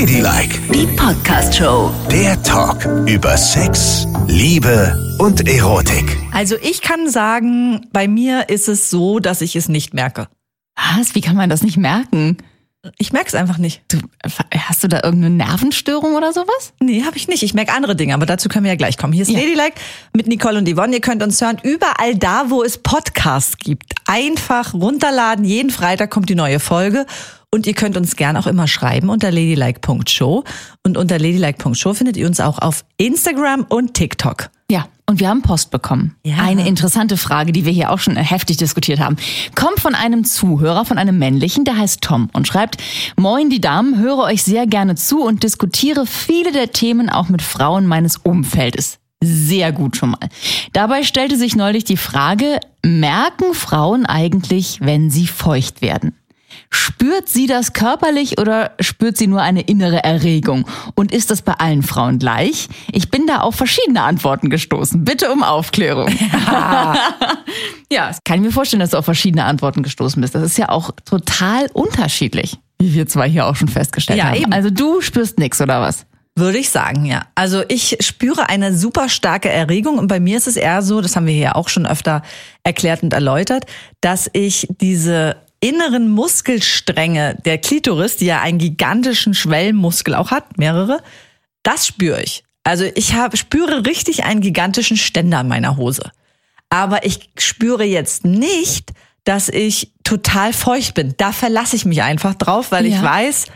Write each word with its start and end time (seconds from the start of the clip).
Ladylike, 0.00 0.60
Die 0.74 0.86
Podcast-Show. 0.94 1.90
der 2.12 2.42
Talk 2.42 2.84
über 3.08 3.34
Sex, 3.38 4.06
Liebe 4.26 4.94
und 5.18 5.48
Erotik. 5.48 6.18
Also 6.34 6.54
ich 6.60 6.82
kann 6.82 7.08
sagen, 7.08 7.86
bei 7.94 8.06
mir 8.06 8.50
ist 8.50 8.68
es 8.68 8.90
so, 8.90 9.20
dass 9.20 9.40
ich 9.40 9.56
es 9.56 9.70
nicht 9.70 9.94
merke. 9.94 10.28
Was? 10.98 11.14
Wie 11.14 11.22
kann 11.22 11.34
man 11.34 11.48
das 11.48 11.62
nicht 11.62 11.78
merken? 11.78 12.36
Ich 12.98 13.14
merke 13.14 13.28
es 13.28 13.34
einfach 13.34 13.56
nicht. 13.56 13.80
Du, 13.88 13.96
hast 14.54 14.84
du 14.84 14.88
da 14.88 15.00
irgendeine 15.02 15.34
Nervenstörung 15.34 16.14
oder 16.14 16.34
sowas? 16.34 16.74
Nee, 16.78 17.02
habe 17.04 17.16
ich 17.16 17.26
nicht. 17.26 17.42
Ich 17.42 17.54
merke 17.54 17.72
andere 17.72 17.96
Dinge, 17.96 18.12
aber 18.12 18.26
dazu 18.26 18.50
können 18.50 18.64
wir 18.64 18.72
ja 18.72 18.76
gleich 18.76 18.98
kommen. 18.98 19.14
Hier 19.14 19.22
ist 19.22 19.30
Ja. 19.30 19.38
Ladylike 19.40 19.80
mit 20.12 20.26
Nicole 20.26 20.58
und 20.58 20.68
Yvonne. 20.68 20.92
Ihr 20.96 21.00
könnt 21.00 21.22
uns 21.22 21.40
hören 21.40 21.56
überall 21.62 22.14
da, 22.16 22.50
wo 22.50 22.62
es 22.62 22.76
Podcasts 22.76 23.56
gibt. 23.56 23.94
Einfach 24.06 24.74
runterladen. 24.74 25.46
Jeden 25.46 25.70
Freitag 25.70 26.10
kommt 26.10 26.28
die 26.28 26.34
neue 26.34 26.60
Folge. 26.60 27.06
Und 27.56 27.66
ihr 27.66 27.72
könnt 27.72 27.96
uns 27.96 28.16
gern 28.16 28.36
auch 28.36 28.46
immer 28.46 28.68
schreiben 28.68 29.08
unter 29.08 29.30
ladylike.show. 29.30 30.44
Und 30.82 30.98
unter 30.98 31.18
ladylike.show 31.18 31.94
findet 31.94 32.18
ihr 32.18 32.26
uns 32.26 32.38
auch 32.38 32.58
auf 32.58 32.84
Instagram 32.98 33.64
und 33.66 33.94
TikTok. 33.94 34.50
Ja, 34.70 34.88
und 35.06 35.20
wir 35.20 35.30
haben 35.30 35.40
Post 35.40 35.70
bekommen. 35.70 36.14
Ja. 36.22 36.36
Eine 36.36 36.68
interessante 36.68 37.16
Frage, 37.16 37.52
die 37.52 37.64
wir 37.64 37.72
hier 37.72 37.92
auch 37.92 37.98
schon 37.98 38.14
heftig 38.16 38.58
diskutiert 38.58 39.00
haben. 39.00 39.16
Kommt 39.54 39.80
von 39.80 39.94
einem 39.94 40.24
Zuhörer, 40.24 40.84
von 40.84 40.98
einem 40.98 41.18
männlichen, 41.18 41.64
der 41.64 41.78
heißt 41.78 42.02
Tom 42.02 42.28
und 42.34 42.46
schreibt, 42.46 42.76
Moin 43.16 43.48
die 43.48 43.62
Damen, 43.62 43.98
höre 43.98 44.18
euch 44.18 44.42
sehr 44.42 44.66
gerne 44.66 44.94
zu 44.94 45.22
und 45.22 45.42
diskutiere 45.42 46.04
viele 46.04 46.52
der 46.52 46.72
Themen 46.72 47.08
auch 47.08 47.30
mit 47.30 47.40
Frauen 47.40 47.86
meines 47.86 48.18
Umfeldes. 48.18 48.98
Sehr 49.24 49.72
gut 49.72 49.96
schon 49.96 50.10
mal. 50.10 50.28
Dabei 50.74 51.04
stellte 51.04 51.38
sich 51.38 51.56
neulich 51.56 51.84
die 51.84 51.96
Frage, 51.96 52.60
merken 52.84 53.54
Frauen 53.54 54.04
eigentlich, 54.04 54.80
wenn 54.82 55.10
sie 55.10 55.26
feucht 55.26 55.80
werden? 55.80 56.12
Spürt 56.70 57.28
sie 57.28 57.46
das 57.46 57.72
körperlich 57.72 58.38
oder 58.40 58.72
spürt 58.80 59.16
sie 59.16 59.26
nur 59.26 59.40
eine 59.42 59.60
innere 59.62 60.02
Erregung? 60.04 60.66
Und 60.94 61.12
ist 61.12 61.30
das 61.30 61.42
bei 61.42 61.52
allen 61.54 61.82
Frauen 61.82 62.18
gleich? 62.18 62.68
Ich 62.92 63.10
bin 63.10 63.26
da 63.26 63.40
auf 63.40 63.54
verschiedene 63.54 64.02
Antworten 64.02 64.50
gestoßen. 64.50 65.04
Bitte 65.04 65.30
um 65.32 65.42
Aufklärung. 65.42 66.08
Ja, 67.92 68.08
das 68.08 68.18
kann 68.24 68.36
ich 68.40 68.46
mir 68.46 68.50
vorstellen, 68.52 68.80
dass 68.80 68.90
du 68.90 68.96
auf 68.98 69.04
verschiedene 69.04 69.44
Antworten 69.44 69.82
gestoßen 69.84 70.20
bist. 70.20 70.34
Das 70.34 70.42
ist 70.42 70.58
ja 70.58 70.70
auch 70.70 70.90
total 71.04 71.68
unterschiedlich, 71.72 72.58
wie 72.80 72.94
wir 72.94 73.06
zwei 73.06 73.28
hier 73.28 73.46
auch 73.46 73.54
schon 73.54 73.68
festgestellt 73.68 74.18
Ja, 74.18 74.26
haben. 74.26 74.36
eben. 74.42 74.52
Also 74.52 74.70
du 74.70 75.00
spürst 75.00 75.38
nix 75.38 75.60
oder 75.60 75.80
was? 75.80 76.04
Würde 76.34 76.58
ich 76.58 76.68
sagen, 76.68 77.04
ja. 77.06 77.22
Also 77.36 77.62
ich 77.68 77.96
spüre 78.00 78.48
eine 78.48 78.76
super 78.76 79.08
starke 79.08 79.48
Erregung 79.48 79.98
und 79.98 80.08
bei 80.08 80.18
mir 80.20 80.36
ist 80.36 80.48
es 80.48 80.56
eher 80.56 80.82
so, 80.82 81.00
das 81.00 81.14
haben 81.16 81.26
wir 81.26 81.32
hier 81.34 81.54
auch 81.56 81.68
schon 81.68 81.86
öfter 81.86 82.22
erklärt 82.64 83.02
und 83.04 83.12
erläutert, 83.12 83.64
dass 84.00 84.28
ich 84.32 84.66
diese 84.80 85.36
inneren 85.60 86.10
Muskelstränge 86.10 87.36
der 87.44 87.58
Klitoris, 87.58 88.16
die 88.16 88.26
ja 88.26 88.40
einen 88.40 88.58
gigantischen 88.58 89.34
Schwellmuskel 89.34 90.14
auch 90.14 90.30
hat, 90.30 90.58
mehrere, 90.58 91.02
das 91.62 91.86
spüre 91.86 92.22
ich. 92.22 92.44
Also 92.64 92.84
ich 92.94 93.14
habe, 93.14 93.36
spüre 93.36 93.86
richtig 93.86 94.24
einen 94.24 94.40
gigantischen 94.40 94.96
Ständer 94.96 95.40
in 95.40 95.48
meiner 95.48 95.76
Hose. 95.76 96.10
Aber 96.68 97.04
ich 97.06 97.30
spüre 97.38 97.84
jetzt 97.84 98.24
nicht, 98.24 98.90
dass 99.24 99.48
ich 99.48 99.92
total 100.04 100.52
feucht 100.52 100.94
bin. 100.94 101.14
Da 101.16 101.32
verlasse 101.32 101.76
ich 101.76 101.84
mich 101.84 102.02
einfach 102.02 102.34
drauf, 102.34 102.72
weil 102.72 102.86
ich 102.86 102.94
Ja. 102.94 103.02
weiß, 103.02 103.46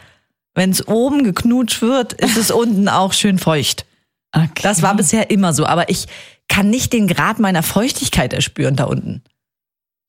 wenn 0.54 0.70
es 0.70 0.86
oben 0.88 1.24
geknutscht 1.24 1.82
wird, 1.82 2.12
ist 2.14 2.36
es 2.36 2.50
unten 2.50 2.88
auch 2.88 3.12
schön 3.12 3.38
feucht. 3.38 3.84
Okay. 4.32 4.62
Das 4.62 4.82
war 4.82 4.94
bisher 4.94 5.30
immer 5.30 5.52
so, 5.52 5.66
aber 5.66 5.88
ich 5.88 6.06
kann 6.48 6.70
nicht 6.70 6.92
den 6.92 7.08
Grad 7.08 7.38
meiner 7.38 7.62
Feuchtigkeit 7.62 8.32
erspüren 8.32 8.76
da 8.76 8.84
unten. 8.84 9.22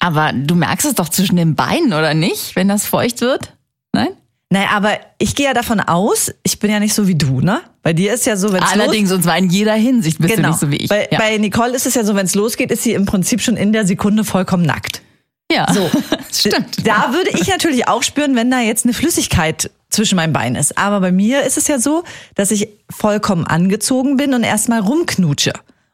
Aber 0.04 0.34
du 0.34 0.56
merkst 0.56 0.88
es 0.88 0.96
doch 0.96 1.10
zwischen 1.10 1.36
den 1.36 1.54
Beinen, 1.54 1.94
oder 1.94 2.16
nicht, 2.16 2.56
wenn 2.56 2.68
das 2.68 2.88
feucht 2.88 3.22
wird? 3.22 3.54
Nein? 3.94 4.10
Naja, 4.50 4.70
aber 4.74 5.00
ich 5.20 5.36
gehe 5.36 5.46
ja 5.46 5.54
davon 5.54 5.80
aus, 5.80 6.34
ich 6.44 6.60
bin 6.60 6.72
ja 6.72 6.80
nicht 6.80 6.96
so 6.96 7.08
wie 7.08 7.16
du, 7.16 7.40
ne? 7.40 7.62
Bei 7.84 7.94
dir 7.94 8.14
ist 8.14 8.26
ja 8.26 8.36
so, 8.36 8.52
wenn 8.52 8.64
es 8.64 8.72
Allerdings, 8.72 9.12
und 9.12 9.24
zwar 9.24 9.38
in 9.38 9.50
jeder 9.50 9.76
Hinsicht 9.76 10.18
bist 10.18 10.36
genau. 10.36 10.48
du 10.48 10.52
nicht 10.52 10.60
so 10.60 10.72
wie 10.72 10.78
ich. 10.78 10.90
Bei, 10.90 11.08
ja. 11.10 11.20
bei 11.20 11.38
Nicole 11.38 11.76
ist 11.76 11.86
es 11.86 11.94
ja 11.94 12.04
so, 12.04 12.16
wenn 12.16 12.26
es 12.26 12.34
losgeht, 12.34 12.72
ist 12.72 12.82
sie 12.82 12.94
im 12.94 13.06
Prinzip 13.06 13.42
schon 13.42 13.56
in 13.56 13.74
der 13.74 13.86
Sekunde 13.86 14.24
vollkommen 14.24 14.64
nackt. 14.64 15.04
ja. 15.52 15.72
So. 15.72 15.90
Stimmt. 16.34 16.88
Da 16.88 17.14
würde 17.14 17.30
ich 17.40 17.48
natürlich 17.48 17.88
auch 17.88 18.02
spüren, 18.02 18.36
wenn 18.36 18.50
da 18.50 18.60
jetzt 18.60 18.86
eine 18.86 18.94
Flüssigkeit 18.94 19.70
zwischen 19.92 20.16
meinen 20.16 20.34
Beinen 20.34 20.56
ist. 20.56 20.78
Aber 20.80 21.00
bei 21.00 21.12
mir 21.12 21.44
ist 21.44 21.58
es 21.58 21.68
ja 21.68 21.78
so, 21.78 22.04
dass 22.34 22.50
ich 22.50 22.70
vollkommen 22.90 23.46
angezogen 23.46 24.18
bin 24.18 24.34
und 24.34 24.44
erstmal 24.44 24.80
rumknutsche. 24.80 25.54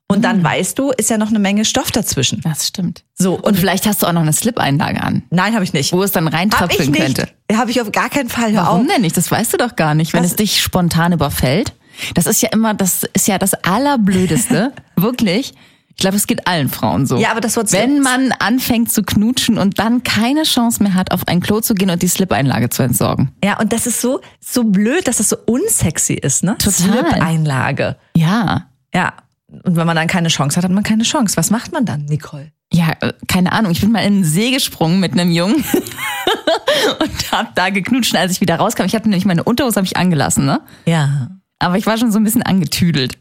Und 0.10 0.20
Mhm. 0.20 0.22
dann 0.22 0.44
weißt 0.44 0.80
du, 0.80 0.92
ist 0.92 1.10
ja 1.10 1.18
noch 1.18 1.28
eine 1.30 1.40
Menge 1.40 1.66
Stoff 1.66 1.92
dazwischen. 1.92 2.40
Das 2.42 2.68
stimmt. 2.68 3.04
So, 3.16 3.38
Und 3.38 3.58
vielleicht 3.58 3.86
hast 3.86 4.02
du 4.04 4.08
auch 4.08 4.14
noch 4.14 4.22
eine 4.22 4.32
Slip-Einlage 4.34 5.02
an, 5.04 5.24
Nein, 5.32 5.54
habe 5.54 5.64
ich 5.66 5.74
nicht. 5.74 5.92
wo 5.92 6.02
es 6.02 6.12
dann 6.12 6.26
Hab 6.28 6.34
reintröpfeln 6.34 6.92
nicht. 6.92 7.02
könnte. 7.02 7.28
Habe 7.54 7.72
ich 7.72 7.82
auf 7.82 7.92
gar 7.92 8.10
keinen 8.10 8.30
Fall. 8.30 8.52
Hör 8.54 8.64
Warum 8.64 8.82
auf. 8.82 8.88
denn 8.94 9.02
nicht? 9.02 9.18
Das 9.18 9.30
weißt 9.30 9.52
du 9.54 9.58
doch 9.58 9.76
gar 9.76 9.96
nicht, 9.96 10.14
wenn 10.14 10.24
Was? 10.24 10.32
es 10.32 10.36
dich 10.38 10.62
spontan 10.62 11.12
überfällt. 11.12 11.74
Das 12.14 12.26
ist 12.26 12.42
ja 12.42 12.50
immer, 12.54 12.74
das 12.74 13.04
ist 13.14 13.28
ja 13.28 13.38
das 13.38 13.54
Allerblödeste. 13.54 14.72
Wirklich. 14.96 15.54
Ich 15.90 15.98
glaube, 16.02 16.16
es 16.16 16.28
geht 16.28 16.46
allen 16.48 16.70
Frauen 16.70 17.08
so. 17.08 17.18
Ja, 17.18 17.32
aber 17.32 17.42
das 17.42 17.58
Wort 17.58 17.72
Wenn 17.72 18.02
man 18.02 18.32
anfängt 18.38 18.92
zu 18.92 19.02
knutschen 19.02 19.58
und 19.58 19.80
dann 19.80 20.04
keine 20.04 20.44
Chance 20.44 20.84
mehr 20.84 20.94
hat, 20.94 21.12
auf 21.12 21.28
ein 21.28 21.40
Klo 21.42 21.60
zu 21.60 21.74
gehen 21.74 21.90
und 21.90 22.04
die 22.04 22.08
Slip-Einlage 22.08 22.70
zu 22.70 22.84
entsorgen. 22.84 23.32
Ja, 23.44 23.60
und 23.60 23.74
das 23.74 23.88
ist 23.88 24.00
so, 24.00 24.22
so 24.40 24.64
blöd, 24.64 25.08
dass 25.08 25.18
das 25.18 25.30
so 25.30 25.38
unsexy 25.48 26.14
ist, 26.14 26.44
ne? 26.44 26.56
Total. 26.60 26.72
Slip-Einlage. 26.74 27.96
Ja. 28.16 28.68
Ja. 28.94 29.14
Und 29.50 29.76
wenn 29.78 29.88
man 29.88 29.96
dann 29.96 30.08
keine 30.08 30.28
Chance 30.28 30.58
hat, 30.58 30.66
hat 30.66 30.72
man 30.72 30.84
keine 30.84 31.04
Chance. 31.04 31.38
Was 31.38 31.50
macht 31.52 31.72
man 31.72 31.86
dann, 31.86 32.06
Nicole? 32.06 32.52
Ja, 32.72 32.92
äh, 33.00 33.14
keine 33.28 33.54
Ahnung. 33.54 33.72
Ich 33.72 33.82
bin 33.82 33.92
mal 33.92 34.02
in 34.02 34.16
den 34.16 34.24
See 34.26 34.52
gesprungen 34.52 35.00
mit 35.00 35.14
einem 35.14 35.32
Jungen 35.32 35.56
und 37.00 37.32
hab 37.32 37.56
da 37.56 37.70
geknutscht, 37.70 38.16
als 38.16 38.34
ich 38.34 38.42
wieder 38.42 38.58
rauskam. 38.58 38.84
Ich 38.84 38.94
hatte 38.94 39.08
nämlich 39.08 39.26
meine 39.26 39.44
Unterhose 39.44 39.78
hab 39.78 39.86
ich 39.86 39.96
angelassen, 39.96 40.46
ne? 40.46 40.62
Ja. 40.86 41.30
Aber 41.60 41.78
ich 41.78 41.88
war 41.88 41.98
schon 41.98 42.12
so 42.12 42.20
ein 42.20 42.24
bisschen 42.24 42.44
angetüdelt. 42.44 43.18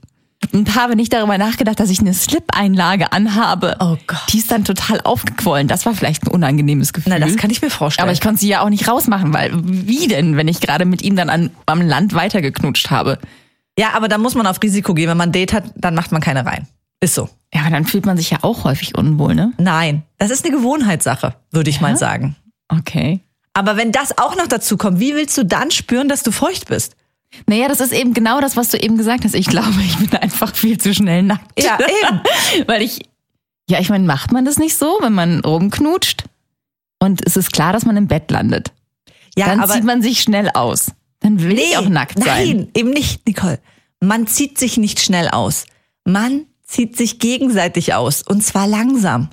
Und 0.53 0.77
habe 0.77 0.97
nicht 0.97 1.13
darüber 1.13 1.39
nachgedacht, 1.39 1.81
dass 1.81 1.89
ich 1.89 2.01
eine 2.01 2.13
Slip-Einlage 2.13 3.13
anhabe. 3.13 3.77
Oh 3.81 3.97
Gott. 4.07 4.19
Die 4.33 4.39
ist 4.39 4.51
dann 4.51 4.65
total 4.65 5.01
aufgequollen. 5.01 5.67
Das 5.67 5.87
war 5.87 5.95
vielleicht 5.95 6.25
ein 6.25 6.29
unangenehmes 6.29 6.93
Gefühl. 6.93 7.13
Na, 7.13 7.19
das 7.19 7.37
kann 7.37 7.51
ich 7.51 7.63
mir 7.63 7.71
vorstellen. 7.71 8.05
Aber 8.05 8.13
ich 8.13 8.21
konnte 8.21 8.41
sie 8.41 8.49
ja 8.49 8.61
auch 8.61 8.69
nicht 8.69 8.87
rausmachen, 8.87 9.33
weil 9.33 9.53
wie 9.55 10.09
denn, 10.09 10.37
wenn 10.37 10.47
ich 10.47 10.61
gerade 10.61 10.85
mit 10.85 11.03
ihm 11.03 11.17
dann 11.17 11.31
an, 11.31 11.51
am 11.65 11.81
Land 11.81 12.13
weitergeknutscht 12.13 12.91
habe? 12.91 13.19
Ja, 13.79 13.93
aber 13.95 14.09
da 14.09 14.19
muss 14.19 14.35
man 14.35 14.47
auf 14.47 14.63
Risiko 14.63 14.95
gehen. 14.95 15.09
Wenn 15.09 15.17
man 15.17 15.29
ein 15.31 15.33
Date 15.33 15.53
hat, 15.53 15.65
dann 15.77 15.95
macht 15.95 16.13
man 16.13 16.21
keine 16.21 16.45
rein. 16.47 16.67
Ist 17.01 17.15
so. 17.15 17.29
Ja, 17.53 17.63
aber 17.63 17.71
dann 17.71 17.85
fühlt 17.85 18.07
man 18.07 18.17
sich 18.17 18.31
ja 18.31 18.39
auch 18.43 18.65
häufig 18.65 18.97
unwohl, 18.97 19.35
ne? 19.35 19.53
Nein, 19.59 20.03
das 20.19 20.31
ist 20.31 20.45
eine 20.45 20.57
Gewohnheitssache, 20.57 21.35
würde 21.51 21.71
ich 21.71 21.81
mal 21.81 21.97
sagen. 21.97 22.37
Okay. 22.69 23.21
Aber 23.53 23.77
wenn 23.77 23.93
das 23.93 24.19
auch 24.19 24.37
noch 24.37 24.47
dazu 24.47 24.77
kommt, 24.77 24.99
wie 24.99 25.15
willst 25.15 25.37
du 25.39 25.45
dann 25.45 25.71
spüren, 25.71 26.09
dass 26.09 26.23
du 26.23 26.31
feucht 26.31 26.69
bist? 26.69 26.97
Naja, 27.47 27.69
das 27.69 27.81
ist 27.81 27.93
eben 27.93 28.15
genau 28.15 28.41
das, 28.41 28.57
was 28.57 28.69
du 28.69 28.79
eben 28.79 28.97
gesagt 28.97 29.25
hast. 29.25 29.35
Ich 29.35 29.47
glaube, 29.47 29.75
ich 29.81 29.97
bin 29.97 30.19
einfach 30.19 30.55
viel 30.55 30.79
zu 30.79 30.95
schnell 30.95 31.23
nackt. 31.23 31.63
Ja, 31.63 31.79
eben. 32.09 32.21
Weil 32.67 32.83
ich, 32.83 33.01
ja, 33.69 33.79
ich 33.79 33.89
meine, 33.91 34.05
macht 34.05 34.33
man 34.33 34.45
das 34.45 34.59
nicht 34.59 34.77
so, 34.77 34.99
wenn 35.01 35.13
man 35.13 35.41
rumknutscht? 35.41 36.25
Und 36.99 37.27
es 37.27 37.37
ist 37.37 37.53
klar, 37.53 37.73
dass 37.73 37.85
man 37.85 37.97
im 37.97 38.09
Bett 38.09 38.31
landet. 38.31 38.73
Ja, 39.37 39.47
Dann 39.47 39.61
aber 39.61 39.75
zieht 39.75 39.85
man 39.85 40.01
sich 40.01 40.21
schnell 40.21 40.51
aus. 40.55 40.93
Dann 41.27 41.43
will 41.43 41.59
ich 41.59 41.77
auch 41.77 41.89
nackt 41.89 42.23
sein. 42.23 42.57
Nein, 42.57 42.69
eben 42.75 42.91
nicht, 42.91 43.27
Nicole. 43.27 43.59
Man 43.99 44.29
zieht 44.29 44.59
sich 44.59 44.77
nicht 44.77 45.01
schnell 45.01 45.29
aus. 45.29 45.65
Man 46.05 46.47
zieht 46.63 46.97
sich 46.97 47.19
gegenseitig 47.19 47.95
aus. 47.95 48.23
Und 48.23 48.43
zwar 48.45 48.69
langsam. 48.69 49.31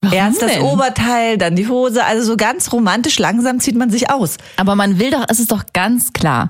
Warum 0.00 0.18
Erst 0.18 0.42
das 0.42 0.54
denn? 0.54 0.62
Oberteil, 0.62 1.38
dann 1.38 1.54
die 1.54 1.68
Hose. 1.68 2.04
Also 2.04 2.24
so 2.24 2.36
ganz 2.36 2.72
romantisch 2.72 3.20
langsam 3.20 3.60
zieht 3.60 3.76
man 3.76 3.88
sich 3.88 4.10
aus. 4.10 4.38
Aber 4.56 4.74
man 4.74 4.98
will 4.98 5.12
doch, 5.12 5.26
es 5.28 5.38
ist 5.38 5.52
doch 5.52 5.64
ganz 5.72 6.12
klar, 6.12 6.48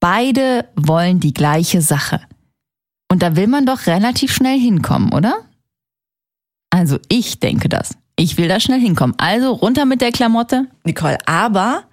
beide 0.00 0.64
wollen 0.76 1.20
die 1.20 1.34
gleiche 1.34 1.82
Sache. 1.82 2.22
Und 3.10 3.22
da 3.22 3.36
will 3.36 3.48
man 3.48 3.66
doch 3.66 3.86
relativ 3.86 4.32
schnell 4.32 4.58
hinkommen, 4.58 5.12
oder? 5.12 5.40
Also 6.70 6.98
ich 7.10 7.38
denke 7.38 7.68
das. 7.68 7.98
Ich 8.16 8.38
will 8.38 8.48
da 8.48 8.60
schnell 8.60 8.80
hinkommen. 8.80 9.14
Also 9.18 9.52
runter 9.52 9.84
mit 9.84 10.00
der 10.00 10.10
Klamotte. 10.10 10.68
Nicole, 10.84 11.18
aber 11.26 11.84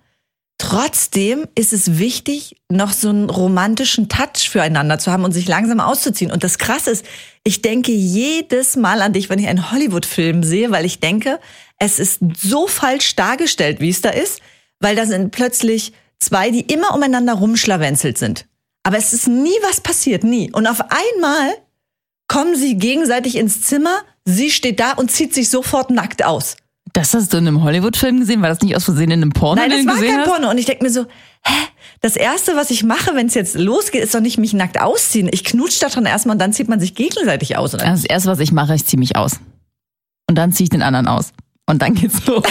trotzdem 0.59 1.47
ist 1.55 1.73
es 1.73 1.97
wichtig, 1.97 2.57
noch 2.69 2.94
so 2.94 3.09
einen 3.09 3.29
romantischen 3.29 4.09
Touch 4.09 4.50
füreinander 4.50 5.00
zu 5.00 5.11
haben 5.11 5.23
und 5.23 5.31
sich 5.31 5.47
langsam 5.47 5.79
auszuziehen. 5.79 6.31
Und 6.31 6.44
das 6.44 6.59
Krasse 6.59 6.91
ist, 6.91 7.06
ich 7.44 7.63
denke 7.63 7.91
jedes 7.91 8.75
Mal 8.75 9.01
an 9.01 9.13
dich, 9.13 9.29
wenn 9.29 9.39
ich 9.39 9.47
einen 9.47 9.71
Hollywood-Film 9.71 10.44
sehe, 10.44 10.69
weil 10.69 10.85
ich 10.85 11.00
denke, 11.00 11.39
es 11.79 11.97
ist 11.97 12.19
so 12.38 12.67
falsch 12.67 13.15
dargestellt, 13.15 13.79
wie 13.79 13.89
es 13.89 14.01
da 14.01 14.09
ist, 14.09 14.41
weil 14.79 14.95
da 14.95 15.07
sind 15.07 15.31
plötzlich 15.31 15.94
zwei, 16.19 16.51
die 16.51 16.62
immer 16.62 16.94
umeinander 16.94 17.33
rumschlawenzelt 17.33 18.17
sind. 18.17 18.45
Aber 18.83 18.97
es 18.97 19.13
ist 19.13 19.27
nie 19.27 19.57
was 19.63 19.81
passiert, 19.81 20.23
nie. 20.23 20.51
Und 20.51 20.67
auf 20.67 20.81
einmal 20.81 21.53
kommen 22.27 22.55
sie 22.55 22.75
gegenseitig 22.75 23.35
ins 23.35 23.62
Zimmer, 23.62 24.01
sie 24.25 24.51
steht 24.51 24.79
da 24.79 24.94
und 24.94 25.09
zieht 25.09 25.33
sich 25.33 25.50
sofort 25.50 25.89
nackt 25.89 26.23
aus. 26.23 26.57
Das 26.94 27.13
hast 27.13 27.33
du 27.33 27.38
in 27.38 27.47
einem 27.47 27.63
Hollywood-Film 27.63 28.19
gesehen? 28.19 28.41
War 28.41 28.50
das 28.50 28.62
nicht 28.62 28.75
aus 28.75 28.86
Versehen 28.86 29.12
in 29.12 29.21
einem 29.21 29.31
Porno, 29.31 29.62
Nein, 29.62 29.69
das 29.69 29.86
war 29.86 29.95
gesehen 29.95 30.12
kein 30.12 30.19
hast? 30.21 30.30
Porno. 30.30 30.50
Und 30.50 30.57
ich 30.57 30.65
denke 30.65 30.83
mir 30.83 30.89
so, 30.89 31.06
hä? 31.44 31.53
Das 32.01 32.15
erste, 32.15 32.56
was 32.56 32.71
ich 32.71 32.83
mache, 32.83 33.13
wenn 33.15 33.27
es 33.27 33.33
jetzt 33.33 33.57
losgeht, 33.57 34.03
ist 34.03 34.15
doch 34.15 34.21
nicht 34.21 34.38
mich 34.38 34.53
nackt 34.53 34.80
ausziehen. 34.80 35.30
Ich 35.31 35.44
knutsch 35.44 35.81
da 35.81 35.88
erstmal 35.88 36.36
und 36.36 36.39
dann 36.39 36.53
zieht 36.53 36.69
man 36.69 36.80
sich 36.80 36.95
gegenseitig 36.95 37.57
aus. 37.57 37.74
Oder? 37.74 37.86
Also 37.86 38.03
das 38.03 38.09
erste, 38.09 38.30
was 38.30 38.39
ich 38.39 38.51
mache, 38.51 38.74
ich 38.74 38.86
ziehe 38.86 39.00
mich 39.00 39.15
aus. 39.18 39.39
Und 40.30 40.36
dann 40.36 40.53
ziehe 40.53 40.65
ich 40.65 40.69
den 40.69 40.81
anderen 40.81 41.07
aus. 41.07 41.33
Und 41.65 41.81
dann 41.81 41.94
geht's 41.94 42.25
los. 42.27 42.44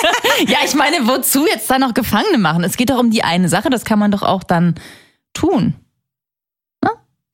ja, 0.48 0.58
ich 0.64 0.74
meine, 0.74 1.06
wozu 1.06 1.46
jetzt 1.46 1.70
da 1.70 1.78
noch 1.78 1.92
Gefangene 1.94 2.38
machen? 2.38 2.64
Es 2.64 2.76
geht 2.76 2.90
doch 2.90 2.98
um 2.98 3.10
die 3.10 3.22
eine 3.22 3.48
Sache, 3.48 3.68
das 3.68 3.84
kann 3.84 3.98
man 3.98 4.10
doch 4.10 4.22
auch 4.22 4.42
dann 4.42 4.74
tun? 5.34 5.74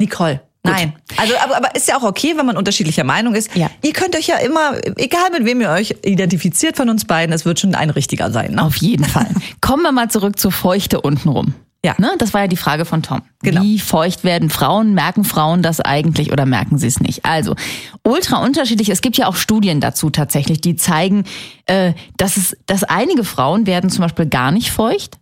Nicole. 0.00 0.40
Nein. 0.62 0.94
Also, 1.16 1.34
aber, 1.42 1.56
aber 1.56 1.74
ist 1.74 1.88
ja 1.88 1.96
auch 1.96 2.02
okay, 2.02 2.34
wenn 2.36 2.44
man 2.44 2.56
unterschiedlicher 2.56 3.04
Meinung 3.04 3.34
ist. 3.34 3.54
Ja. 3.56 3.70
Ihr 3.82 3.92
könnt 3.92 4.14
euch 4.14 4.26
ja 4.26 4.36
immer, 4.36 4.74
egal 4.96 5.30
mit 5.32 5.46
wem 5.46 5.60
ihr 5.60 5.70
euch 5.70 5.96
identifiziert 6.02 6.76
von 6.76 6.90
uns 6.90 7.06
beiden, 7.06 7.34
es 7.34 7.44
wird 7.46 7.60
schon 7.60 7.74
ein 7.74 7.90
richtiger 7.90 8.30
sein. 8.30 8.52
Ne? 8.52 8.62
Auf 8.62 8.76
jeden 8.76 9.04
Fall. 9.04 9.28
Kommen 9.60 9.82
wir 9.82 9.92
mal 9.92 10.10
zurück 10.10 10.38
zur 10.38 10.52
Feuchte 10.52 11.00
untenrum. 11.00 11.54
Ja. 11.82 11.94
Ne? 11.96 12.10
Das 12.18 12.34
war 12.34 12.42
ja 12.42 12.46
die 12.46 12.58
Frage 12.58 12.84
von 12.84 13.02
Tom. 13.02 13.22
Genau. 13.42 13.62
Wie 13.62 13.78
feucht 13.78 14.22
werden 14.22 14.50
Frauen? 14.50 14.92
Merken 14.92 15.24
Frauen 15.24 15.62
das 15.62 15.80
eigentlich 15.80 16.30
oder 16.30 16.44
merken 16.44 16.76
sie 16.76 16.86
es 16.86 17.00
nicht? 17.00 17.24
Also, 17.24 17.56
ultra 18.04 18.44
unterschiedlich. 18.44 18.90
Es 18.90 19.00
gibt 19.00 19.16
ja 19.16 19.28
auch 19.28 19.36
Studien 19.36 19.80
dazu 19.80 20.10
tatsächlich, 20.10 20.60
die 20.60 20.76
zeigen, 20.76 21.24
äh, 21.64 21.94
dass, 22.18 22.36
es, 22.36 22.54
dass 22.66 22.84
einige 22.84 23.24
Frauen 23.24 23.66
werden 23.66 23.88
zum 23.88 24.02
Beispiel 24.02 24.26
gar 24.26 24.52
nicht 24.52 24.70
feucht 24.70 25.19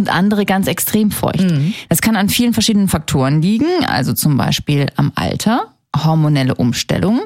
und 0.00 0.14
andere 0.14 0.44
ganz 0.44 0.66
extrem 0.66 1.10
feucht. 1.10 1.40
Das 1.88 2.00
kann 2.00 2.16
an 2.16 2.28
vielen 2.28 2.52
verschiedenen 2.52 2.88
Faktoren 2.88 3.42
liegen, 3.42 3.84
also 3.86 4.12
zum 4.12 4.36
Beispiel 4.36 4.86
am 4.96 5.12
Alter, 5.14 5.68
hormonelle 5.96 6.54
Umstellungen, 6.54 7.22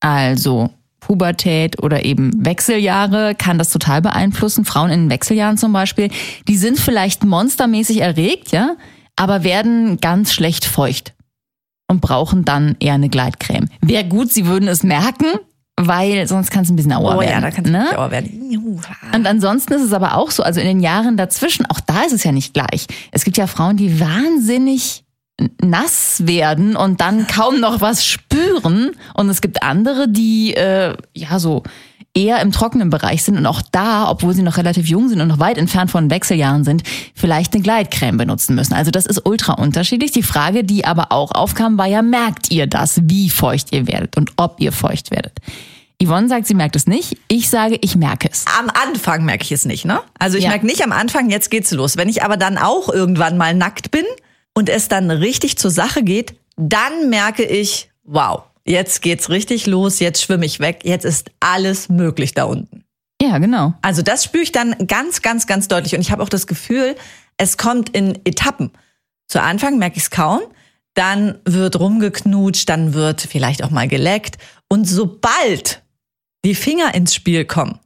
also 0.00 0.70
Pubertät 1.00 1.82
oder 1.82 2.04
eben 2.04 2.44
Wechseljahre 2.44 3.34
kann 3.34 3.58
das 3.58 3.70
total 3.70 4.02
beeinflussen. 4.02 4.64
Frauen 4.64 4.90
in 4.90 5.10
Wechseljahren 5.10 5.56
zum 5.56 5.72
Beispiel, 5.72 6.10
die 6.48 6.56
sind 6.56 6.78
vielleicht 6.78 7.24
monstermäßig 7.24 8.00
erregt, 8.00 8.50
ja, 8.52 8.76
aber 9.16 9.44
werden 9.44 9.98
ganz 10.00 10.32
schlecht 10.32 10.64
feucht 10.64 11.14
und 11.88 12.00
brauchen 12.00 12.44
dann 12.44 12.76
eher 12.80 12.94
eine 12.94 13.08
Gleitcreme. 13.08 13.68
Wäre 13.80 14.04
gut, 14.04 14.32
sie 14.32 14.46
würden 14.46 14.68
es 14.68 14.82
merken, 14.82 15.26
weil 15.78 16.26
sonst 16.26 16.50
kann 16.50 16.64
es 16.64 16.70
ein 16.70 16.76
bisschen 16.76 16.92
auer 16.92 17.16
oh 17.16 17.20
werden. 17.20 17.30
ja, 17.30 17.40
da 17.40 17.50
kann 17.50 17.64
es 17.64 17.70
ne? 17.70 17.86
sauer 17.92 18.10
werden. 18.10 18.50
Juhu. 18.50 18.80
Und 19.14 19.26
ansonsten 19.26 19.74
ist 19.74 19.82
es 19.82 19.92
aber 19.92 20.16
auch 20.16 20.30
so, 20.30 20.42
also 20.42 20.60
in 20.60 20.66
den 20.66 20.80
Jahren 20.80 21.16
dazwischen, 21.16 21.66
auch 21.66 21.80
da 21.80 22.02
ist 22.02 22.12
es 22.12 22.24
ja 22.24 22.32
nicht 22.32 22.54
gleich. 22.54 22.86
Es 23.12 23.24
gibt 23.24 23.36
ja 23.36 23.46
Frauen, 23.46 23.76
die 23.76 24.00
wahnsinnig 24.00 25.04
nass 25.62 26.26
werden 26.26 26.76
und 26.76 27.00
dann 27.00 27.26
kaum 27.26 27.60
noch 27.60 27.80
was 27.80 28.04
spüren. 28.04 28.90
Und 29.14 29.28
es 29.28 29.40
gibt 29.40 29.62
andere, 29.62 30.08
die 30.08 30.54
äh, 30.54 30.96
ja 31.14 31.38
so 31.38 31.62
eher 32.14 32.40
im 32.40 32.52
trockenen 32.52 32.90
Bereich 32.90 33.22
sind 33.22 33.36
und 33.36 33.46
auch 33.46 33.62
da, 33.72 34.10
obwohl 34.10 34.34
sie 34.34 34.42
noch 34.42 34.56
relativ 34.56 34.88
jung 34.88 35.08
sind 35.08 35.20
und 35.20 35.28
noch 35.28 35.38
weit 35.38 35.56
entfernt 35.58 35.90
von 35.90 36.10
Wechseljahren 36.10 36.64
sind, 36.64 36.82
vielleicht 37.14 37.54
eine 37.54 37.62
Gleitcreme 37.62 38.16
benutzen 38.16 38.54
müssen. 38.56 38.74
Also 38.74 38.90
das 38.90 39.06
ist 39.06 39.24
ultra 39.24 39.52
unterschiedlich. 39.54 40.10
Die 40.10 40.22
Frage, 40.22 40.64
die 40.64 40.84
aber 40.84 41.12
auch 41.12 41.30
aufkam, 41.32 41.78
war 41.78 41.86
ja, 41.86 42.02
merkt 42.02 42.50
ihr 42.50 42.66
das, 42.66 43.00
wie 43.04 43.30
feucht 43.30 43.72
ihr 43.72 43.86
werdet 43.86 44.16
und 44.16 44.32
ob 44.36 44.60
ihr 44.60 44.72
feucht 44.72 45.10
werdet? 45.10 45.38
Yvonne 46.02 46.28
sagt, 46.28 46.46
sie 46.46 46.54
merkt 46.54 46.76
es 46.76 46.86
nicht. 46.86 47.16
Ich 47.28 47.48
sage, 47.50 47.76
ich 47.80 47.96
merke 47.96 48.28
es. 48.30 48.44
Am 48.58 48.68
Anfang 48.88 49.24
merke 49.24 49.42
ich 49.44 49.52
es 49.52 49.64
nicht, 49.64 49.84
ne? 49.84 50.00
Also 50.18 50.38
ich 50.38 50.44
Ja. 50.44 50.50
merke 50.50 50.64
nicht 50.66 50.82
am 50.84 50.92
Anfang, 50.92 51.28
jetzt 51.28 51.50
geht's 51.50 51.72
los. 51.72 51.96
Wenn 51.96 52.08
ich 52.08 52.22
aber 52.22 52.36
dann 52.36 52.56
auch 52.56 52.88
irgendwann 52.88 53.36
mal 53.36 53.52
nackt 53.54 53.90
bin 53.90 54.04
und 54.54 54.68
es 54.68 54.88
dann 54.88 55.10
richtig 55.10 55.58
zur 55.58 55.72
Sache 55.72 56.04
geht, 56.04 56.34
dann 56.56 57.10
merke 57.10 57.42
ich, 57.44 57.90
wow, 58.04 58.42
jetzt 58.68 59.02
geht's 59.02 59.30
richtig 59.30 59.66
los, 59.66 59.98
jetzt 59.98 60.22
schwimme 60.22 60.46
ich 60.46 60.60
weg, 60.60 60.80
jetzt 60.84 61.04
ist 61.04 61.30
alles 61.40 61.88
möglich 61.88 62.34
da 62.34 62.44
unten. 62.44 62.84
Ja, 63.20 63.38
genau. 63.38 63.74
Also 63.82 64.02
das 64.02 64.24
spüre 64.24 64.44
ich 64.44 64.52
dann 64.52 64.76
ganz, 64.86 65.22
ganz, 65.22 65.46
ganz 65.46 65.66
deutlich. 65.66 65.94
Und 65.94 66.00
ich 66.00 66.12
habe 66.12 66.22
auch 66.22 66.28
das 66.28 66.46
Gefühl, 66.46 66.94
es 67.36 67.56
kommt 67.56 67.88
in 67.90 68.20
Etappen. 68.24 68.70
Zu 69.26 69.42
Anfang 69.42 69.78
merke 69.78 69.96
ich 69.96 70.04
es 70.04 70.10
kaum, 70.10 70.40
dann 70.94 71.38
wird 71.44 71.78
rumgeknutscht, 71.78 72.68
dann 72.68 72.94
wird 72.94 73.20
vielleicht 73.20 73.64
auch 73.64 73.70
mal 73.70 73.88
geleckt. 73.88 74.38
Und 74.68 74.84
sobald 74.84 75.82
die 76.44 76.54
Finger 76.54 76.94
ins 76.94 77.14
Spiel 77.14 77.44
kommen, 77.44 77.78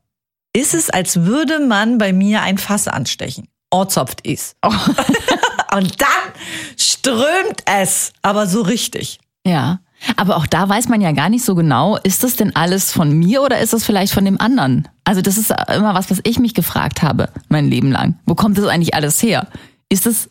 ist 0.54 0.74
es, 0.74 0.90
als 0.90 1.24
würde 1.24 1.60
man 1.60 1.98
bei 1.98 2.12
mir 2.12 2.42
ein 2.42 2.58
Fass 2.58 2.88
anstechen. 2.88 3.48
Orzopft 3.70 4.26
ist. 4.26 4.56
Und 4.62 6.00
dann 6.00 6.32
strömt 6.76 7.62
es, 7.64 8.12
aber 8.20 8.46
so 8.46 8.60
richtig. 8.60 9.18
Ja. 9.46 9.80
Aber 10.16 10.36
auch 10.36 10.46
da 10.46 10.68
weiß 10.68 10.88
man 10.88 11.00
ja 11.00 11.12
gar 11.12 11.28
nicht 11.28 11.44
so 11.44 11.54
genau, 11.54 11.96
ist 11.98 12.24
das 12.24 12.36
denn 12.36 12.54
alles 12.56 12.92
von 12.92 13.12
mir 13.12 13.42
oder 13.42 13.58
ist 13.60 13.72
das 13.72 13.84
vielleicht 13.84 14.12
von 14.12 14.24
dem 14.24 14.40
anderen? 14.40 14.88
Also 15.04 15.20
das 15.22 15.38
ist 15.38 15.52
immer 15.74 15.94
was, 15.94 16.10
was 16.10 16.20
ich 16.24 16.38
mich 16.38 16.54
gefragt 16.54 17.02
habe, 17.02 17.28
mein 17.48 17.68
Leben 17.68 17.90
lang. 17.92 18.18
Wo 18.26 18.34
kommt 18.34 18.58
das 18.58 18.66
eigentlich 18.66 18.94
alles 18.94 19.22
her? 19.22 19.46
Ist 19.88 20.06
das, 20.06 20.28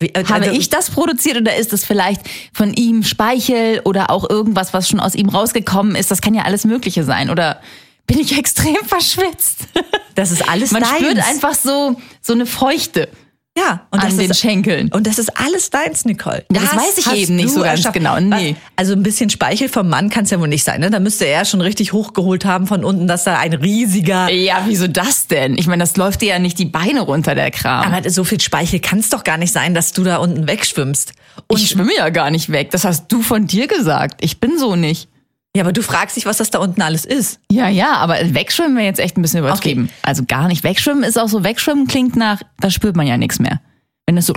Wie, 0.00 0.08
äh, 0.08 0.24
habe 0.24 0.46
also- 0.46 0.50
ich 0.52 0.68
das 0.70 0.90
produziert 0.90 1.36
oder 1.36 1.54
ist 1.56 1.72
das 1.72 1.84
vielleicht 1.84 2.22
von 2.52 2.72
ihm 2.74 3.02
Speichel 3.02 3.80
oder 3.84 4.10
auch 4.10 4.28
irgendwas, 4.28 4.72
was 4.72 4.88
schon 4.88 5.00
aus 5.00 5.14
ihm 5.14 5.28
rausgekommen 5.28 5.94
ist? 5.94 6.10
Das 6.10 6.20
kann 6.20 6.34
ja 6.34 6.42
alles 6.42 6.64
Mögliche 6.64 7.04
sein. 7.04 7.30
Oder 7.30 7.60
bin 8.06 8.18
ich 8.18 8.36
extrem 8.38 8.76
verschwitzt? 8.86 9.66
Das 10.14 10.30
ist 10.32 10.48
alles 10.48 10.72
Man 10.72 10.82
deins. 10.82 10.96
spürt 10.96 11.18
einfach 11.28 11.54
so, 11.54 11.96
so 12.20 12.32
eine 12.32 12.46
Feuchte 12.46 13.08
ja, 13.58 13.86
und 13.90 14.00
an 14.00 14.08
das 14.08 14.16
den 14.16 14.30
ist, 14.30 14.40
Schenkeln. 14.40 14.92
Und 14.92 15.06
das 15.06 15.18
ist 15.18 15.38
alles 15.38 15.70
deins, 15.70 16.04
Nicole. 16.04 16.44
Ja, 16.52 16.60
das 16.60 16.76
weiß 16.76 16.98
ich 16.98 17.12
eben 17.12 17.36
nicht 17.36 17.50
so 17.50 17.62
ganz 17.62 17.78
erschaffen. 17.80 18.02
genau. 18.02 18.20
Nee. 18.20 18.56
Also 18.76 18.92
ein 18.92 19.02
bisschen 19.02 19.30
Speichel 19.30 19.68
vom 19.68 19.88
Mann 19.88 20.10
kann 20.10 20.24
es 20.24 20.30
ja 20.30 20.40
wohl 20.40 20.48
nicht 20.48 20.64
sein. 20.64 20.80
Ne? 20.80 20.90
Da 20.90 21.00
müsste 21.00 21.26
er 21.26 21.44
schon 21.44 21.60
richtig 21.60 21.92
hochgeholt 21.92 22.44
haben 22.44 22.66
von 22.66 22.84
unten, 22.84 23.08
dass 23.08 23.24
da 23.24 23.38
ein 23.38 23.52
riesiger... 23.54 24.30
Ja, 24.30 24.64
wieso 24.66 24.86
das 24.86 25.26
denn? 25.26 25.56
Ich 25.58 25.66
meine, 25.66 25.82
das 25.82 25.96
läuft 25.96 26.22
dir 26.22 26.28
ja 26.28 26.38
nicht 26.38 26.58
die 26.58 26.66
Beine 26.66 27.00
runter, 27.00 27.34
der 27.34 27.50
Kram. 27.50 27.92
Aber 27.92 28.08
so 28.08 28.24
viel 28.24 28.40
Speichel 28.40 28.80
kann 28.80 29.00
es 29.00 29.10
doch 29.10 29.24
gar 29.24 29.38
nicht 29.38 29.52
sein, 29.52 29.74
dass 29.74 29.92
du 29.92 30.04
da 30.04 30.18
unten 30.18 30.46
wegschwimmst. 30.46 31.12
Und 31.46 31.60
ich 31.60 31.70
schwimme 31.70 31.94
ja 31.96 32.08
gar 32.10 32.30
nicht 32.30 32.50
weg. 32.50 32.70
Das 32.70 32.84
hast 32.84 33.08
du 33.08 33.22
von 33.22 33.46
dir 33.46 33.66
gesagt. 33.66 34.20
Ich 34.22 34.40
bin 34.40 34.58
so 34.58 34.76
nicht. 34.76 35.08
Ja, 35.56 35.62
aber 35.62 35.72
du 35.72 35.82
fragst 35.82 36.16
dich, 36.16 36.26
was 36.26 36.36
das 36.38 36.50
da 36.50 36.58
unten 36.58 36.82
alles 36.82 37.04
ist. 37.04 37.40
Ja, 37.50 37.68
ja, 37.68 37.94
aber 37.94 38.16
wegschwimmen 38.34 38.76
wäre 38.76 38.86
jetzt 38.86 39.00
echt 39.00 39.16
ein 39.16 39.22
bisschen 39.22 39.40
übertrieben. 39.40 39.90
Also 40.02 40.24
gar 40.24 40.46
nicht. 40.48 40.62
Wegschwimmen 40.64 41.02
ist 41.02 41.18
auch 41.18 41.28
so, 41.28 41.42
wegschwimmen 41.44 41.86
klingt 41.86 42.16
nach, 42.16 42.40
da 42.60 42.70
spürt 42.70 42.96
man 42.96 43.06
ja 43.06 43.16
nichts 43.16 43.38
mehr. 43.40 43.60
Wenn 44.06 44.16
es 44.16 44.26
so 44.26 44.34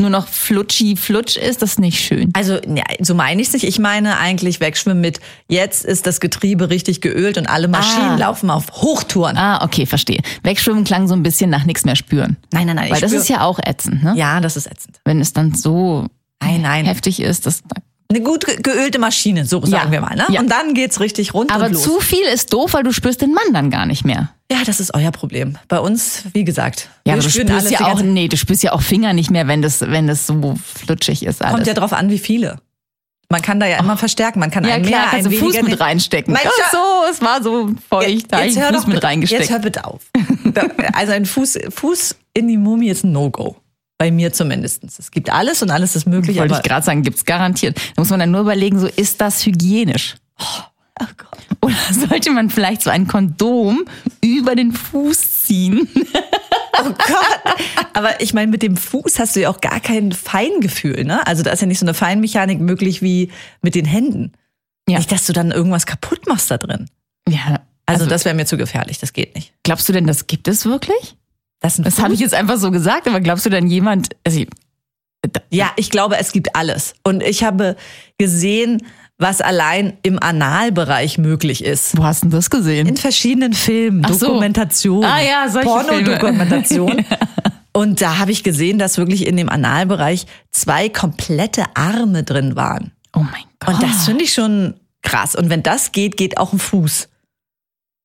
nur 0.00 0.10
noch 0.10 0.28
flutschi 0.28 0.94
flutsch 0.96 1.36
ist, 1.36 1.60
das 1.60 1.70
ist 1.72 1.78
nicht 1.80 1.98
schön. 2.00 2.30
Also 2.34 2.54
ja, 2.54 2.84
so 3.00 3.14
meine 3.16 3.42
ich 3.42 3.48
es 3.48 3.52
nicht. 3.54 3.64
Ich 3.64 3.80
meine 3.80 4.16
eigentlich 4.18 4.60
wegschwimmen 4.60 5.00
mit, 5.00 5.18
jetzt 5.48 5.84
ist 5.84 6.06
das 6.06 6.20
Getriebe 6.20 6.70
richtig 6.70 7.00
geölt 7.00 7.36
und 7.36 7.48
alle 7.48 7.66
Maschinen 7.66 8.10
Ah. 8.10 8.16
laufen 8.16 8.48
auf 8.48 8.70
Hochtouren. 8.72 9.36
Ah, 9.36 9.64
okay, 9.64 9.86
verstehe. 9.86 10.20
Wegschwimmen 10.44 10.84
klang 10.84 11.08
so 11.08 11.14
ein 11.14 11.24
bisschen 11.24 11.50
nach 11.50 11.64
nichts 11.64 11.84
mehr 11.84 11.96
spüren. 11.96 12.36
Nein, 12.52 12.68
nein, 12.68 12.76
nein. 12.76 12.90
Weil 12.92 13.00
das 13.00 13.10
spür- 13.10 13.18
ist 13.20 13.28
ja 13.28 13.40
auch 13.42 13.58
ätzend, 13.58 14.04
ne? 14.04 14.14
Ja, 14.16 14.38
das 14.40 14.56
ist 14.56 14.68
ätzend. 14.70 15.00
Wenn 15.04 15.20
es 15.20 15.32
dann 15.32 15.52
so 15.54 16.06
Nein, 16.40 16.62
nein. 16.62 16.84
heftig 16.86 17.18
ist, 17.20 17.46
das 17.46 17.62
Eine 18.10 18.22
gut 18.22 18.46
ge- 18.46 18.56
geölte 18.62 18.98
Maschine, 18.98 19.44
so 19.44 19.60
sagen 19.66 19.88
Ja. 19.88 19.92
wir 19.92 20.00
mal. 20.00 20.16
Ne? 20.16 20.24
Ja. 20.30 20.40
Und 20.40 20.50
dann 20.50 20.72
geht's 20.72 20.98
richtig 20.98 21.34
rund 21.34 21.52
Aber 21.54 21.66
und 21.66 21.72
los. 21.72 21.82
zu 21.82 22.00
viel 22.00 22.24
ist 22.32 22.52
doof, 22.54 22.72
weil 22.72 22.82
du 22.82 22.90
spürst 22.92 23.20
den 23.20 23.34
Mann 23.34 23.52
dann 23.52 23.70
gar 23.70 23.84
nicht 23.84 24.04
mehr. 24.06 24.30
Ja, 24.50 24.58
das 24.64 24.80
ist 24.80 24.94
euer 24.94 25.10
Problem. 25.12 25.58
Bei 25.68 25.78
uns, 25.78 26.22
wie 26.32 26.44
gesagt, 26.44 26.88
Ja, 27.04 27.12
wir 27.12 27.12
aber 27.14 27.22
du 27.22 27.28
spürst 27.30 27.50
alles 27.50 27.70
ja 27.70 27.80
auch, 27.92 28.00
nee, 28.00 28.28
du 28.28 28.38
spürst 28.38 28.62
ja 28.62 28.72
auch 28.72 28.80
Finger 28.80 29.12
nicht 29.12 29.30
mehr, 29.30 29.46
wenn 29.46 29.60
das, 29.60 29.82
wenn 29.82 30.06
das 30.06 30.26
so 30.26 30.54
flutschig 30.64 31.22
ist 31.26 31.42
alles. 31.42 31.54
Kommt 31.54 31.66
ja 31.66 31.74
drauf 31.74 31.92
an, 31.92 32.08
wie 32.08 32.18
viele. 32.18 32.60
Man 33.30 33.42
kann 33.42 33.60
da 33.60 33.66
ja 33.66 33.76
immer 33.78 33.98
versterken. 33.98 34.40
Man 34.40 34.50
kann 34.50 34.64
ja 34.64 34.72
einen 34.76 34.86
klar, 34.86 35.00
mehr, 35.02 35.10
kannst 35.10 35.26
einen 35.26 35.36
Fuß 35.38 35.60
mit 35.60 35.78
reinstecken. 35.78 36.32
Mensch, 36.32 36.46
Ach 36.64 36.72
so, 36.72 36.78
es 37.10 37.20
war 37.20 37.42
so 37.42 37.72
feucht, 37.90 38.32
da 38.32 38.38
hab 38.38 38.46
ich 38.46 38.58
hör 38.58 38.72
Fuß 38.72 38.86
mit 38.86 38.94
bitte- 38.94 39.06
reingesteckt. 39.06 39.42
Jetzt 39.42 39.50
hör 39.52 39.58
bitte 39.58 39.84
auf. 39.84 40.00
Also 40.94 41.12
ein 41.12 41.26
Fuß, 41.26 41.58
Fuß 41.68 42.16
in 42.32 42.48
die 42.48 42.56
Mumie 42.56 42.88
ist 42.88 43.04
ein 43.04 43.12
No-Go. 43.12 43.56
Bei 43.98 44.10
mir 44.12 44.32
zumindest. 44.32 44.84
Es 44.84 45.10
gibt 45.10 45.28
alles 45.30 45.60
und 45.62 45.70
alles 45.70 45.96
ist 45.96 46.06
möglich. 46.06 46.38
Wollte 46.38 46.54
ich 46.54 46.62
gerade 46.62 46.86
sagen, 46.86 47.02
gibt's 47.02 47.24
garantiert. 47.24 47.76
Da 47.96 48.00
muss 48.00 48.10
man 48.10 48.20
dann 48.20 48.30
nur 48.30 48.42
überlegen, 48.42 48.78
so 48.78 48.86
ist 48.86 49.20
das 49.20 49.44
hygienisch? 49.44 50.14
oh 50.40 51.06
Gott. 51.16 51.38
Oder 51.60 51.74
sollte 52.08 52.30
man 52.30 52.48
vielleicht 52.50 52.82
so 52.82 52.90
ein 52.90 53.08
Kondom 53.08 53.84
über 54.22 54.54
den 54.54 54.72
Fuß 54.72 55.44
ziehen? 55.44 55.88
Oh 56.80 56.84
Gott. 56.84 57.56
Aber 57.92 58.20
ich 58.20 58.32
meine, 58.34 58.52
mit 58.52 58.62
dem 58.62 58.76
Fuß 58.76 59.18
hast 59.18 59.34
du 59.34 59.40
ja 59.40 59.50
auch 59.50 59.60
gar 59.60 59.80
kein 59.80 60.12
Feingefühl. 60.12 61.04
Ne? 61.04 61.26
Also 61.26 61.42
da 61.42 61.50
ist 61.50 61.60
ja 61.60 61.66
nicht 61.66 61.80
so 61.80 61.84
eine 61.84 61.94
Feinmechanik 61.94 62.60
möglich 62.60 63.02
wie 63.02 63.32
mit 63.62 63.74
den 63.74 63.84
Händen. 63.84 64.32
Ja. 64.88 64.98
Nicht, 64.98 65.10
dass 65.10 65.26
du 65.26 65.32
dann 65.32 65.50
irgendwas 65.50 65.86
kaputt 65.86 66.28
machst 66.28 66.50
da 66.52 66.56
drin. 66.58 66.88
Ja, 67.28 67.60
Also, 67.84 68.04
also, 68.04 68.06
das 68.06 68.24
wäre 68.24 68.36
mir 68.36 68.46
zu 68.46 68.56
gefährlich. 68.56 68.98
Das 69.00 69.12
geht 69.12 69.34
nicht. 69.34 69.52
glaubst 69.64 69.88
du 69.88 69.92
denn, 69.92 70.06
das 70.06 70.28
gibt 70.28 70.46
es 70.46 70.64
wirklich? 70.66 71.16
Das, 71.60 71.76
Das 71.76 71.98
habe 72.00 72.14
ich 72.14 72.20
jetzt 72.20 72.34
einfach 72.34 72.56
so 72.56 72.70
gesagt, 72.70 73.06
aber 73.08 73.20
glaubst 73.20 73.44
du 73.46 73.50
denn 73.50 73.66
jemand, 73.66 74.10
also, 74.24 74.44
Ja, 75.50 75.72
ich 75.76 75.90
glaube, 75.90 76.16
es 76.18 76.32
gibt 76.32 76.54
alles. 76.54 76.94
Und 77.02 77.22
ich 77.22 77.42
habe 77.44 77.76
gesehen, 78.18 78.82
was 79.18 79.40
allein 79.40 79.96
im 80.02 80.22
Analbereich 80.22 81.18
möglich 81.18 81.64
ist. 81.64 81.96
wo 81.98 82.04
hast 82.04 82.22
du 82.24 82.28
das 82.28 82.50
gesehen? 82.50 82.86
In 82.86 82.96
verschiedenen 82.96 83.52
Filmen, 83.52 84.04
Ach 84.06 84.12
so. 84.12 84.26
Dokumentationen, 84.26 85.04
Ah 85.10 85.20
ja, 85.20 85.48
solche 85.48 85.68
Pornodokumentation. 85.68 87.04
Und 87.72 88.00
da 88.00 88.18
habe 88.18 88.30
ich 88.32 88.42
gesehen, 88.44 88.78
dass 88.78 88.96
wirklich 88.98 89.26
in 89.26 89.36
dem 89.36 89.48
Analbereich 89.48 90.26
zwei 90.52 90.88
komplette 90.88 91.64
Arme 91.74 92.22
drin 92.24 92.54
waren. 92.56 92.92
oh 93.14 93.20
mein 93.20 93.44
Gott. 93.60 93.74
Und 93.74 93.82
das 93.82 94.04
finde 94.06 94.24
ich 94.24 94.32
schon 94.32 94.74
krass. 95.02 95.34
Und 95.34 95.50
wenn 95.50 95.62
das 95.62 95.92
geht, 95.92 96.16
geht 96.16 96.38
auch 96.38 96.52
ein 96.52 96.58
Fuß. 96.58 97.08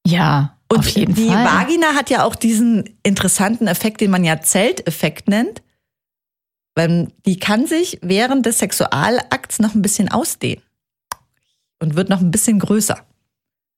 ja, 0.06 0.58
Und 0.74 0.80
auf 0.80 0.90
jeden 0.90 1.16
die 1.16 1.28
Fall. 1.28 1.46
Vagina 1.46 1.96
hat 1.96 2.10
ja 2.10 2.24
auch 2.24 2.36
diesen 2.36 2.90
interessanten 3.04 3.68
Effekt, 3.68 4.02
den 4.02 4.12
man 4.12 4.24
ja 4.24 4.42
Zelteffekt 4.42 5.28
nennt. 5.28 5.62
Weil 6.76 7.10
die 7.26 7.38
kann 7.38 7.68
sich 7.68 8.00
während 8.02 8.46
des 8.46 8.60
Sexualakts 8.60 9.60
noch 9.60 9.76
ein 9.76 9.82
bisschen 9.82 10.12
ausdehnen. 10.12 10.64
Und 11.80 11.96
wird 11.96 12.10
noch 12.10 12.22
ein 12.22 12.32
bisschen 12.32 12.60
größer. 12.60 12.98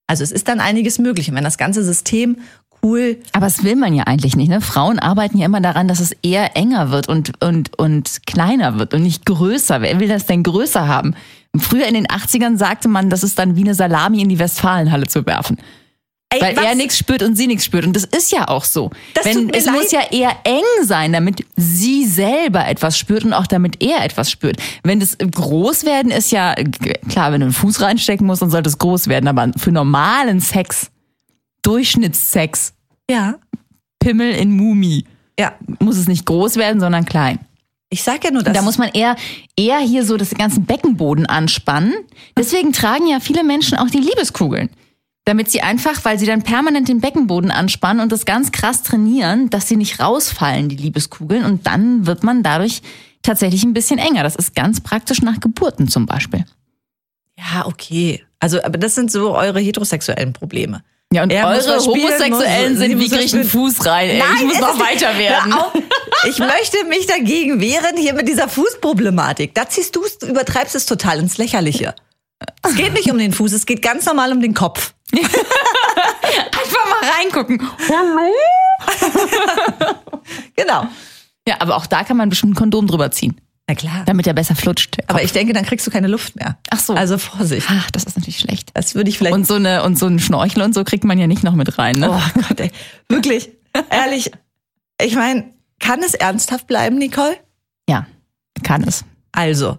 Also 0.08 0.24
es 0.24 0.32
ist 0.32 0.48
dann 0.48 0.60
einiges 0.60 1.00
möglich. 1.00 1.30
Und 1.30 1.36
wenn 1.36 1.44
das 1.44 1.58
ganze 1.58 1.84
System 1.84 2.38
cool. 2.86 3.18
Aber 3.34 3.48
das 3.48 3.64
will 3.64 3.76
man 3.76 3.94
ja 3.94 4.04
eigentlich 4.04 4.36
nicht. 4.36 4.50
Ne? 4.50 4.62
Frauen 4.62 5.00
arbeiten 5.00 5.38
ja 5.38 5.46
immer 5.46 5.62
daran, 5.62 5.88
dass 5.88 6.00
es 6.00 6.12
eher 6.22 6.56
enger 6.56 6.92
wird 6.92 7.10
und, 7.10 7.42
und, 7.44 7.78
und 7.78 8.26
kleiner 8.26 8.78
wird 8.80 8.94
und 8.94 9.02
nicht 9.02 9.26
größer. 9.26 9.82
Wer 9.82 10.00
will 10.00 10.08
das 10.08 10.26
denn 10.26 10.44
größer 10.44 10.88
haben? 10.88 11.16
Früher 11.58 11.88
in 11.88 11.96
den 11.96 12.08
80ern 12.08 12.58
sagte 12.58 12.88
man, 12.88 13.10
das 13.10 13.24
ist 13.24 13.40
dann 13.40 13.56
wie 13.56 13.64
eine 13.64 13.74
Salami 13.74 14.22
in 14.22 14.30
die 14.30 14.40
Westfalenhalle 14.40 15.08
zu 15.08 15.26
werfen. 15.26 15.58
Ey, 16.30 16.42
Weil 16.42 16.58
was? 16.58 16.66
er 16.66 16.76
nichts 16.76 16.98
spürt 16.98 17.22
und 17.24 17.36
sie 17.36 17.48
nichts 17.48 17.64
spürt. 17.66 17.86
Und 17.86 17.96
das 17.96 18.04
ist 18.04 18.32
ja 18.32 18.48
auch 18.48 18.66
so. 18.66 18.90
Das 19.14 19.26
Wenn, 19.26 19.50
es 19.52 19.66
leid. 19.66 19.76
muss 19.76 19.92
ja 19.92 20.02
eher 20.12 20.36
eng 20.44 20.64
sein, 20.84 21.14
damit 21.14 21.46
sie 21.56 22.06
selber 22.06 22.68
etwas 22.68 22.98
spürt 22.98 23.24
und 23.24 23.34
auch 23.34 23.48
damit 23.48 23.82
er 23.82 24.04
etwas 24.04 24.32
spürt. 24.32 24.58
Wenn 24.84 25.00
das 25.00 25.18
groß 25.20 25.86
werden 25.86 26.12
ist 26.12 26.32
ja, 26.32 26.56
klar, 27.08 27.32
wenn 27.32 27.42
du 27.42 27.46
einen 27.46 27.54
Fuß 27.54 27.80
reinstecken 27.82 28.26
musst, 28.28 28.42
dann 28.42 28.50
sollte 28.50 28.70
es 28.70 28.78
groß 28.80 29.08
werden. 29.08 29.28
Aber 29.28 29.52
für 29.58 29.72
normalen 29.72 30.42
Sex, 30.42 30.90
Durchschnittssex, 31.62 32.74
Ja. 33.10 33.36
Pimmel 34.00 34.32
in 34.34 34.52
Mumi, 34.52 35.06
Ja. 35.40 35.54
muss 35.80 35.98
es 35.98 36.08
nicht 36.08 36.26
groß 36.26 36.58
werden, 36.58 36.80
sondern 36.80 37.06
klein. 37.06 37.40
Ich 37.90 38.04
sag 38.04 38.24
ja 38.24 38.32
nur, 38.32 38.44
dass 38.44 38.54
Da 38.56 38.62
muss 38.62 38.78
man 38.78 38.90
eher, 38.90 39.16
eher 39.56 39.78
hier 39.80 40.06
so 40.06 40.18
das 40.18 40.32
ganzen 40.32 40.66
Beckenboden 40.66 41.26
anspannen. 41.28 41.94
Deswegen 42.38 42.74
tragen 42.74 43.08
ja 43.08 43.20
viele 43.20 43.44
Menschen 43.44 43.78
auch 43.78 43.90
die 43.90 44.00
Liebeskugeln. 44.00 44.70
Damit 45.28 45.50
sie 45.50 45.62
einfach, 45.62 46.06
weil 46.06 46.20
sie 46.20 46.28
dann 46.28 46.44
permanent 46.44 46.88
den 46.88 47.02
Beckenboden 47.02 47.50
anspannen 47.50 48.02
und 48.04 48.12
das 48.12 48.26
ganz 48.26 48.52
krass 48.52 48.84
trainieren, 48.84 49.50
dass 49.50 49.68
sie 49.68 49.76
nicht 49.76 50.00
rausfallen, 50.00 50.70
die 50.70 50.76
Liebeskugeln. 50.76 51.44
Und 51.44 51.66
dann 51.66 52.06
wird 52.06 52.24
man 52.24 52.44
dadurch 52.44 52.82
tatsächlich 53.24 53.64
ein 53.64 53.74
bisschen 53.74 53.98
enger. 53.98 54.22
Das 54.22 54.36
ist 54.36 54.54
ganz 54.56 54.82
praktisch 54.82 55.24
nach 55.24 55.40
Geburten 55.40 55.88
zum 55.88 56.06
Beispiel. 56.06 56.46
Ja, 57.40 57.66
okay. 57.66 58.24
Also, 58.40 58.64
aber 58.64 58.78
das 58.78 58.94
sind 58.94 59.12
so 59.12 59.36
eure 59.36 59.60
heterosexuellen 59.60 60.32
Probleme. 60.34 60.84
Ja, 61.12 61.24
und 61.24 61.32
Er 61.32 61.48
eure 61.48 61.80
Homosexuellen 61.80 62.74
muss- 62.74 62.80
sind, 62.80 62.90
wie 62.92 62.96
muss 62.96 63.12
was 63.12 63.18
krieg 63.18 63.26
ich 63.26 63.34
einen. 63.34 63.44
Fuß 63.46 63.86
rein? 63.86 64.10
Ey, 64.10 64.22
ich 64.38 64.44
muss 64.46 64.60
noch 64.60 64.80
weiter 64.80 65.18
werden. 65.18 65.54
Ich 66.30 66.38
möchte 66.40 66.84
mich 66.88 67.08
dagegen 67.08 67.60
wehren 67.62 67.98
hier 67.98 68.14
mit 68.14 68.28
dieser 68.28 68.48
Fußproblematik. 68.48 69.54
Da 69.56 69.68
ziehst 69.70 69.96
du 69.96 70.04
du 70.22 70.28
übertreibst 70.28 70.76
es 70.76 70.86
total 70.86 71.20
ins 71.20 71.38
Lächerliche. 71.38 71.96
Es 72.64 72.76
geht 72.76 72.94
nicht 72.94 73.10
um 73.12 73.18
den 73.18 73.32
Fuß, 73.34 73.54
es 73.54 73.66
geht 73.66 73.82
ganz 73.82 74.06
normal 74.06 74.32
um 74.32 74.42
den 74.42 74.54
Kopf. 74.54 74.94
Einfach 75.14 76.86
mal 76.90 77.10
reingucken. 77.20 77.62
Genau. 80.56 80.88
Ja, 81.48 81.58
aber 81.60 81.76
auch 81.76 81.86
da 81.86 82.04
kann 82.04 82.18
man 82.18 82.30
bestimmt 82.30 82.54
ein 82.54 82.56
Kondom 82.56 82.88
drüber 82.88 83.12
ziehen, 83.12 83.40
Na 83.68 83.76
klar. 83.76 84.04
damit 84.06 84.26
er 84.26 84.34
besser 84.34 84.56
flutscht. 84.56 84.98
Aber 85.08 85.22
ich 85.22 85.32
denke, 85.32 85.54
dann 85.54 85.66
kriegst 85.66 85.86
du 85.86 85.92
keine 85.92 86.08
Luft 86.08 86.36
mehr. 86.36 86.58
Ach 86.72 86.80
so. 86.80 86.94
Also 86.94 87.18
Vorsicht. 87.20 87.68
Ach, 87.70 87.92
das 87.92 88.06
ist 88.06 88.18
natürlich 88.18 88.40
schlecht. 88.40 88.72
Das 88.74 88.96
würde 88.96 89.10
ich 89.10 89.18
vielleicht. 89.20 89.36
Und 89.36 89.46
so 89.46 89.56
eine 89.56 89.84
und 89.84 90.00
so 90.00 90.08
ein 90.08 90.18
Schnorchel 90.20 90.64
und 90.64 90.74
so 90.74 90.84
kriegt 90.84 91.04
man 91.04 91.20
ja 91.20 91.28
nicht 91.28 91.44
noch 91.44 91.54
mit 91.54 91.78
rein, 91.78 91.96
ne? 91.96 92.10
oh 92.12 92.42
Gott, 92.48 92.60
ey. 92.60 92.72
Wirklich. 93.10 93.50
Ehrlich. 93.92 94.32
Ich 95.00 95.16
meine, 95.16 95.54
kann 95.80 96.02
es 96.02 96.14
ernsthaft 96.16 96.66
bleiben, 96.68 96.98
Nicole? 96.98 97.38
Ja, 97.88 98.08
kann 98.64 98.84
es. 98.84 99.04
Also. 99.32 99.78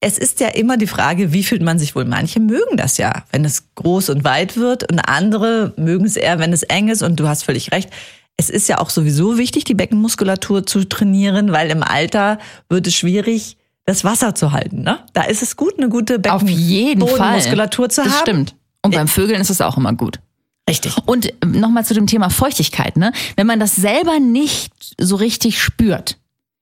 Es 0.00 0.16
ist 0.16 0.38
ja 0.38 0.48
immer 0.48 0.76
die 0.76 0.86
Frage, 0.86 1.32
wie 1.32 1.42
fühlt 1.42 1.62
man 1.62 1.78
sich 1.78 1.96
wohl? 1.96 2.04
Manche 2.04 2.38
mögen 2.38 2.76
das 2.76 2.98
ja, 2.98 3.24
wenn 3.32 3.44
es 3.44 3.74
groß 3.74 4.10
und 4.10 4.22
weit 4.22 4.56
wird 4.56 4.90
und 4.90 5.00
andere 5.00 5.72
mögen 5.76 6.04
es 6.04 6.16
eher, 6.16 6.38
wenn 6.38 6.52
es 6.52 6.62
eng 6.62 6.88
ist 6.88 7.02
und 7.02 7.18
du 7.18 7.26
hast 7.26 7.42
völlig 7.42 7.72
recht. 7.72 7.90
Es 8.36 8.48
ist 8.48 8.68
ja 8.68 8.78
auch 8.78 8.90
sowieso 8.90 9.38
wichtig, 9.38 9.64
die 9.64 9.74
Beckenmuskulatur 9.74 10.64
zu 10.64 10.84
trainieren, 10.84 11.50
weil 11.50 11.70
im 11.70 11.82
Alter 11.82 12.38
wird 12.68 12.86
es 12.86 12.94
schwierig, 12.94 13.56
das 13.86 14.04
Wasser 14.04 14.36
zu 14.36 14.52
halten. 14.52 14.82
Ne? 14.82 15.00
Da 15.14 15.22
ist 15.22 15.42
es 15.42 15.56
gut, 15.56 15.76
eine 15.78 15.88
gute 15.88 16.20
Auf 16.30 16.42
jeden 16.42 17.00
Fall. 17.00 17.08
Beckenbodenmuskulatur 17.08 17.88
zu 17.88 18.04
das 18.04 18.12
haben. 18.12 18.20
stimmt. 18.20 18.54
Und 18.82 18.94
beim 18.94 19.08
Vögeln 19.08 19.40
ist 19.40 19.50
es 19.50 19.60
auch 19.60 19.76
immer 19.76 19.92
gut. 19.94 20.20
Richtig. 20.68 20.94
Und 21.06 21.32
nochmal 21.44 21.84
zu 21.84 21.94
dem 21.94 22.06
Thema 22.06 22.30
Feuchtigkeit, 22.30 22.96
ne? 22.96 23.12
Wenn 23.36 23.46
man 23.46 23.58
das 23.58 23.74
selber 23.74 24.20
nicht 24.20 24.72
so 24.98 25.16
richtig 25.16 25.60
spürt, 25.60 26.18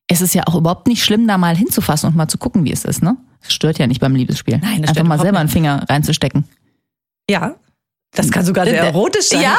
ist 0.09 0.23
es 0.23 0.33
ja 0.33 0.45
auch 0.47 0.55
überhaupt 0.55 0.87
nicht 0.87 1.05
schlimm, 1.05 1.27
da 1.27 1.37
mal 1.37 1.57
hinzufassen 1.57 2.09
und 2.09 2.17
mal 2.17 2.29
zu 2.29 2.39
gucken, 2.39 2.65
wie 2.65 2.73
es 2.73 2.85
ist, 2.85 3.03
ne? 3.03 3.17
Stört 3.49 3.79
ja 3.79 3.87
nicht 3.87 4.01
beim 4.01 4.15
Liebesspiel. 4.15 4.59
Nein, 4.59 4.83
das 4.83 4.91
Einfach 4.91 5.05
mal 5.05 5.19
selber 5.19 5.39
einen. 5.39 5.49
Finger 5.49 5.85
reinzustecken. 5.89 6.45
Ja. 7.31 7.57
Das 8.13 8.31
kann 8.31 8.45
sogar 8.45 8.65
sehr 8.65 8.83
erotisch 8.83 9.27
sein. 9.27 9.43
Ja. 9.43 9.59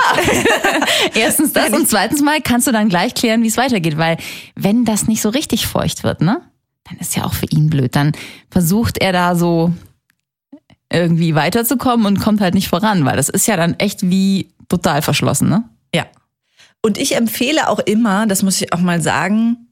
Erstens 1.14 1.54
das 1.54 1.70
und 1.72 1.88
zweitens 1.88 2.22
mal 2.22 2.42
kannst 2.42 2.66
du 2.68 2.72
dann 2.72 2.90
gleich 2.90 3.14
klären, 3.14 3.44
wie 3.44 3.48
es 3.48 3.58
weitergeht, 3.58 3.98
weil 3.98 4.18
wenn 4.56 4.84
das 4.84 5.08
nicht 5.08 5.22
so 5.22 5.30
richtig 5.30 5.68
feucht 5.68 6.04
wird, 6.04 6.22
ne, 6.22 6.42
dann 6.86 6.98
ist 6.98 7.16
ja 7.16 7.26
auch 7.26 7.34
für 7.34 7.46
ihn 7.46 7.70
blöd. 7.70 7.96
Dann 7.96 8.14
versucht 8.50 8.98
er 8.98 9.12
da 9.12 9.36
so 9.36 9.74
irgendwie 10.92 11.36
weiterzukommen 11.36 12.06
und 12.06 12.20
kommt 12.20 12.42
halt 12.42 12.56
nicht 12.56 12.70
voran, 12.70 13.06
weil 13.06 13.18
das 13.18 13.30
ist 13.30 13.48
ja 13.48 13.58
dann 13.58 13.76
echt 13.80 14.10
wie 14.10 14.50
total 14.70 15.02
verschlossen, 15.02 15.50
ne? 15.50 15.64
Ja. 15.94 16.06
Und 16.82 16.98
ich 16.98 17.16
empfehle 17.16 17.70
auch 17.70 17.80
immer, 17.80 18.28
das 18.28 18.44
muss 18.44 18.62
ich 18.62 18.74
auch 18.74 18.80
mal 18.80 19.02
sagen, 19.02 19.67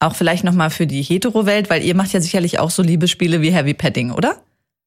auch 0.00 0.14
vielleicht 0.14 0.44
nochmal 0.44 0.70
für 0.70 0.86
die 0.86 1.02
Hetero-Welt, 1.02 1.70
weil 1.70 1.82
ihr 1.82 1.94
macht 1.94 2.12
ja 2.12 2.20
sicherlich 2.20 2.58
auch 2.58 2.70
so 2.70 2.82
Liebesspiele 2.82 3.40
wie 3.40 3.50
Heavy 3.50 3.74
Petting, 3.74 4.10
oder? 4.10 4.36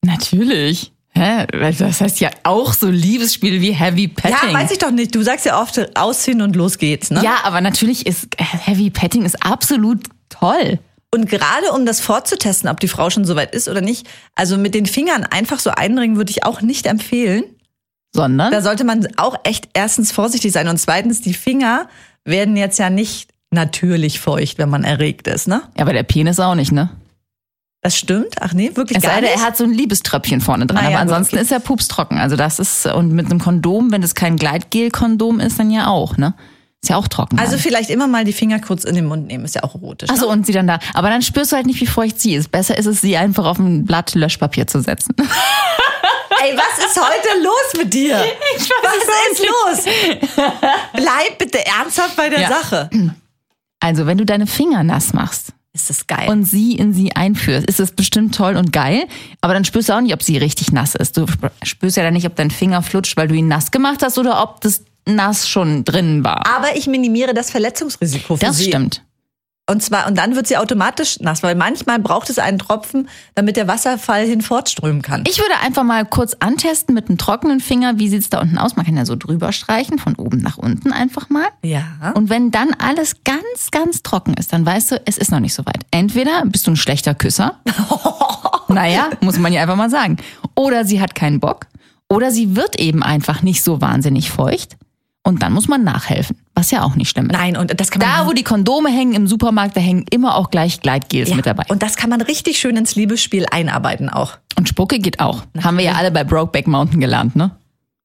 Natürlich. 0.04 0.92
Hä? 1.12 1.48
Das 1.48 2.02
heißt 2.02 2.20
ja 2.20 2.30
auch 2.44 2.74
so 2.74 2.88
Liebesspiele 2.88 3.62
wie 3.62 3.72
Heavy 3.72 4.08
Petting. 4.08 4.52
Ja, 4.52 4.54
weiß 4.54 4.72
ich 4.72 4.78
doch 4.78 4.92
nicht. 4.92 5.16
Du 5.16 5.24
sagst 5.24 5.46
ja 5.46 5.60
oft 5.62 5.98
ausziehen 5.98 6.42
und 6.42 6.56
los 6.56 6.78
geht's, 6.78 7.10
ne? 7.10 7.22
Ja, 7.24 7.40
aber 7.44 7.62
natürlich 7.62 8.06
ist 8.06 8.28
Heavy 8.38 8.90
Petting 8.90 9.26
ist 9.26 9.44
absolut 9.44 10.04
toll. 10.30 10.80
Und 11.12 11.28
gerade 11.28 11.72
um 11.74 11.88
das 11.88 12.00
fortzutesten, 12.02 12.70
ob 12.70 12.80
die 12.80 12.88
Frau 12.88 13.10
schon 13.10 13.26
soweit 13.26 13.56
ist 13.56 13.68
oder 13.68 13.82
nicht, 13.82 14.08
also 14.36 14.58
mit 14.58 14.76
den 14.76 14.86
Fingern 14.86 15.24
einfach 15.24 15.60
so 15.60 15.72
einringen, 15.72 16.18
würde 16.18 16.30
ich 16.30 16.46
auch 16.46 16.62
nicht 16.62 16.86
empfehlen. 16.86 17.44
Sondern? 18.14 18.52
Da 18.52 18.62
sollte 18.62 18.84
man 18.84 19.08
auch 19.18 19.36
echt 19.44 19.70
erstens 19.74 20.12
vorsichtig 20.12 20.52
sein 20.52 20.68
und 20.68 20.78
zweitens, 20.78 21.22
die 21.22 21.34
Finger 21.34 21.90
werden 22.26 22.56
jetzt 22.58 22.78
ja 22.78 22.92
nicht 22.92 23.29
natürlich 23.52 24.20
feucht, 24.20 24.58
wenn 24.58 24.70
man 24.70 24.84
erregt 24.84 25.28
ist, 25.28 25.48
ne? 25.48 25.62
ja, 25.76 25.82
aber 25.84 25.94
der 25.94 26.04
Penis 26.04 26.40
auch 26.40 26.56
nicht, 26.56 26.72
ne? 26.72 26.90
Das 27.82 27.98
stimmt? 27.98 28.36
Ach 28.42 28.52
nee, 28.54 28.72
wirklich 28.76 28.98
Es 28.98 29.04
gar 29.04 29.14
sei 29.14 29.22
denn, 29.22 29.30
nicht? 29.32 29.40
er 29.40 29.46
hat 29.48 29.56
so 29.58 29.64
ein 29.64 29.72
Liebeströpfchen 29.74 30.42
vorne 30.42 30.66
dran, 30.66 30.84
Naja, 30.84 30.90
aber 30.98 31.00
ansonsten 31.00 31.36
okay. 31.36 31.44
ist 31.46 31.52
er 31.52 31.62
pupstrocken. 31.62 32.18
Also 32.18 32.36
das 32.36 32.60
ist, 32.60 32.86
und 32.88 33.14
mit 33.14 33.28
einem 33.28 33.40
Kondom, 33.40 33.92
wenn 33.92 34.04
es 34.04 34.16
kein 34.16 34.36
Gleitgel-Kondom 34.36 35.40
ist, 35.40 35.60
dann 35.60 35.72
ja 35.72 35.88
auch, 35.88 36.18
ne? 36.18 36.34
Ist 36.82 36.90
ja 36.90 36.98
auch 36.98 37.08
trocken. 37.08 37.40
Also 37.40 37.54
dann. 37.54 37.62
vielleicht 37.62 37.90
immer 37.90 38.08
mal 38.08 38.26
die 38.26 38.34
Finger 38.34 38.60
kurz 38.60 38.84
in 38.84 38.96
den 38.96 39.06
Mund 39.06 39.28
nehmen, 39.28 39.46
ist 39.46 39.56
ja 39.56 39.64
auch 39.64 39.76
erotisch. 39.76 40.10
Achso, 40.10 40.26
ne? 40.26 40.32
und 40.34 40.46
sie 40.46 40.52
dann 40.52 40.68
da. 40.68 40.80
Aber 40.94 41.10
dann 41.10 41.22
spürst 41.22 41.52
du 41.54 41.56
halt 41.56 41.66
nicht, 41.68 41.80
wie 41.80 41.86
feucht 41.88 42.20
sie 42.20 42.36
ist. 42.36 42.52
Besser 42.52 42.78
ist 42.78 42.86
es, 42.86 43.00
sie 43.02 43.16
einfach 43.16 43.46
auf 43.46 43.60
ein 43.60 43.86
Blatt 43.86 44.14
Löschpapier 44.14 44.68
zu 44.68 44.82
setzen. 44.82 45.16
Ey, 46.42 46.56
was 46.58 46.86
ist 46.86 46.98
heute 46.98 47.44
los 47.44 47.82
mit 47.84 47.94
dir? 47.94 48.16
was 48.16 49.32
ist 49.32 49.46
los? 49.46 49.94
Bleib 50.94 51.38
bitte 51.38 51.66
ernsthaft 51.66 52.16
bei 52.18 52.30
der 52.30 52.42
Ja. 52.42 52.50
Sache. 52.50 52.90
Also, 53.80 54.06
wenn 54.06 54.18
du 54.18 54.26
deine 54.26 54.48
Finger 54.48 54.84
nass 54.84 55.14
machst 55.14 55.54
Ist 55.74 55.90
das 55.90 56.08
geil. 56.08 56.28
und 56.30 56.44
sie 56.44 56.74
in 56.76 56.94
sie 56.94 57.16
einführst, 57.16 57.66
ist 57.68 57.80
es 57.80 57.92
bestimmt 57.92 58.36
toll 58.36 58.56
und 58.58 58.72
geil. 58.74 59.04
Aber 59.42 59.54
dann 59.54 59.64
spürst 59.66 59.90
du 59.90 59.94
auch 59.94 60.02
nicht, 60.02 60.14
ob 60.14 60.22
sie 60.24 60.38
richtig 60.38 60.72
nass 60.72 60.96
ist. 60.96 61.16
Du 61.18 61.26
spürst 61.64 61.96
ja 61.98 62.04
dann 62.04 62.14
nicht, 62.14 62.26
ob 62.28 62.36
dein 62.36 62.52
Finger 62.52 62.82
flutscht, 62.82 63.16
weil 63.18 63.28
du 63.28 63.36
ihn 63.36 63.48
nass 63.48 63.72
gemacht 63.72 64.02
hast 64.04 64.18
oder 64.18 64.42
ob 64.44 64.62
das 64.62 64.84
nass 65.06 65.48
schon 65.50 65.86
drin 65.86 66.24
war. 66.24 66.46
aber 66.46 66.76
ich 66.76 66.86
minimiere 66.88 67.34
das 67.34 67.50
Verletzungsrisiko 67.52 68.36
für 68.38 68.46
Das 68.46 68.58
sie. 68.58 68.66
stimmt. 68.66 69.04
Und 69.70 69.84
zwar, 69.84 70.08
und 70.08 70.18
dann 70.18 70.36
wird 70.36 70.48
sie 70.48 70.58
automatisch 70.58 71.20
nass, 71.20 71.44
weil 71.44 71.54
manchmal 71.54 72.00
braucht 72.00 72.32
es 72.32 72.40
einen 72.40 72.58
Tropfen, 72.58 73.08
damit 73.36 73.56
der 73.56 73.68
Wasserfall 73.68 74.26
hinfortströmen 74.26 75.04
kann. 75.04 75.24
Ich 75.28 75.38
würde 75.38 75.54
einfach 75.64 75.84
mal 75.84 76.06
kurz 76.06 76.36
antesten 76.40 76.96
mit 76.96 77.08
einem 77.08 77.20
trockenen 77.20 77.60
Finger, 77.60 78.00
wie 78.00 78.10
sieht's 78.10 78.32
da 78.32 78.42
unten 78.42 78.58
aus? 78.58 78.76
Man 78.76 78.86
kann 78.86 78.98
ja 78.98 79.06
so 79.06 79.16
drüber 79.16 79.52
streichen, 79.52 80.00
von 80.00 80.16
oben 80.16 80.40
nach 80.40 80.58
unten 80.58 80.92
einfach 80.92 81.30
mal. 81.30 81.48
ja. 82.02 82.12
Und 82.16 82.32
wenn 82.32 82.50
dann 82.50 82.74
alles 82.80 83.24
ganz, 83.24 83.70
ganz 83.70 84.02
trocken 84.02 84.34
ist, 84.34 84.52
dann 84.54 84.66
weißt 84.66 84.92
du, 84.92 85.02
es 85.06 85.20
ist 85.20 85.32
noch 85.32 85.40
nicht 85.40 85.54
so 85.54 85.64
weit. 85.68 85.84
Entweder 85.92 86.44
bist 86.46 86.66
du 86.66 86.72
ein 86.72 86.76
schlechter 86.76 87.14
Küsser. 87.14 87.60
naja, 88.70 89.10
muss 89.22 89.38
man 89.38 89.54
ja 89.54 89.62
einfach 89.62 89.76
mal 89.76 89.92
sagen. 89.92 90.18
Oder 90.56 90.84
sie 90.84 91.00
hat 91.00 91.14
keinen 91.14 91.40
Bock. 91.40 91.68
Oder 92.08 92.32
sie 92.32 92.56
wird 92.56 92.80
eben 92.80 93.04
einfach 93.04 93.44
nicht 93.44 93.64
so 93.64 93.82
wahnsinnig 93.82 94.32
feucht. 94.32 94.78
Und 95.24 95.44
dann 95.44 95.54
muss 95.54 95.68
man 95.68 95.84
nachhelfen. 95.84 96.38
Was 96.60 96.72
ja 96.72 96.84
auch 96.84 96.96
nicht 96.96 97.10
schlimm 97.10 97.30
ist. 97.30 97.32
Nein, 97.32 97.56
und 97.56 97.80
das 97.80 97.90
kann 97.90 98.02
man. 98.02 98.10
Da, 98.10 98.28
wo 98.28 98.34
die 98.34 98.44
Kondome 98.44 98.90
hängen 98.90 99.14
im 99.14 99.28
Supermarkt, 99.28 99.78
da 99.78 99.80
hängen 99.80 100.04
immer 100.10 100.36
auch 100.36 100.52
gleich 100.52 100.82
Gleitgels 100.82 101.30
ja. 101.30 101.38
mit 101.38 101.46
dabei. 101.46 101.64
Und 101.70 101.82
das 101.82 101.96
kann 101.96 102.10
man 102.10 102.20
richtig 102.20 102.60
schön 102.60 102.76
ins 102.76 102.96
Liebesspiel 102.96 103.46
einarbeiten 103.50 104.10
auch. 104.10 104.34
Und 104.58 104.68
Spucke 104.68 105.00
geht 105.00 105.22
auch. 105.22 105.44
Haben 105.64 105.78
wir 105.78 105.86
ja 105.86 105.94
alle 105.94 106.12
bei 106.12 106.26
Brokeback 106.26 106.68
Mountain 106.68 107.00
gelernt, 107.00 107.38
ne? 107.38 107.52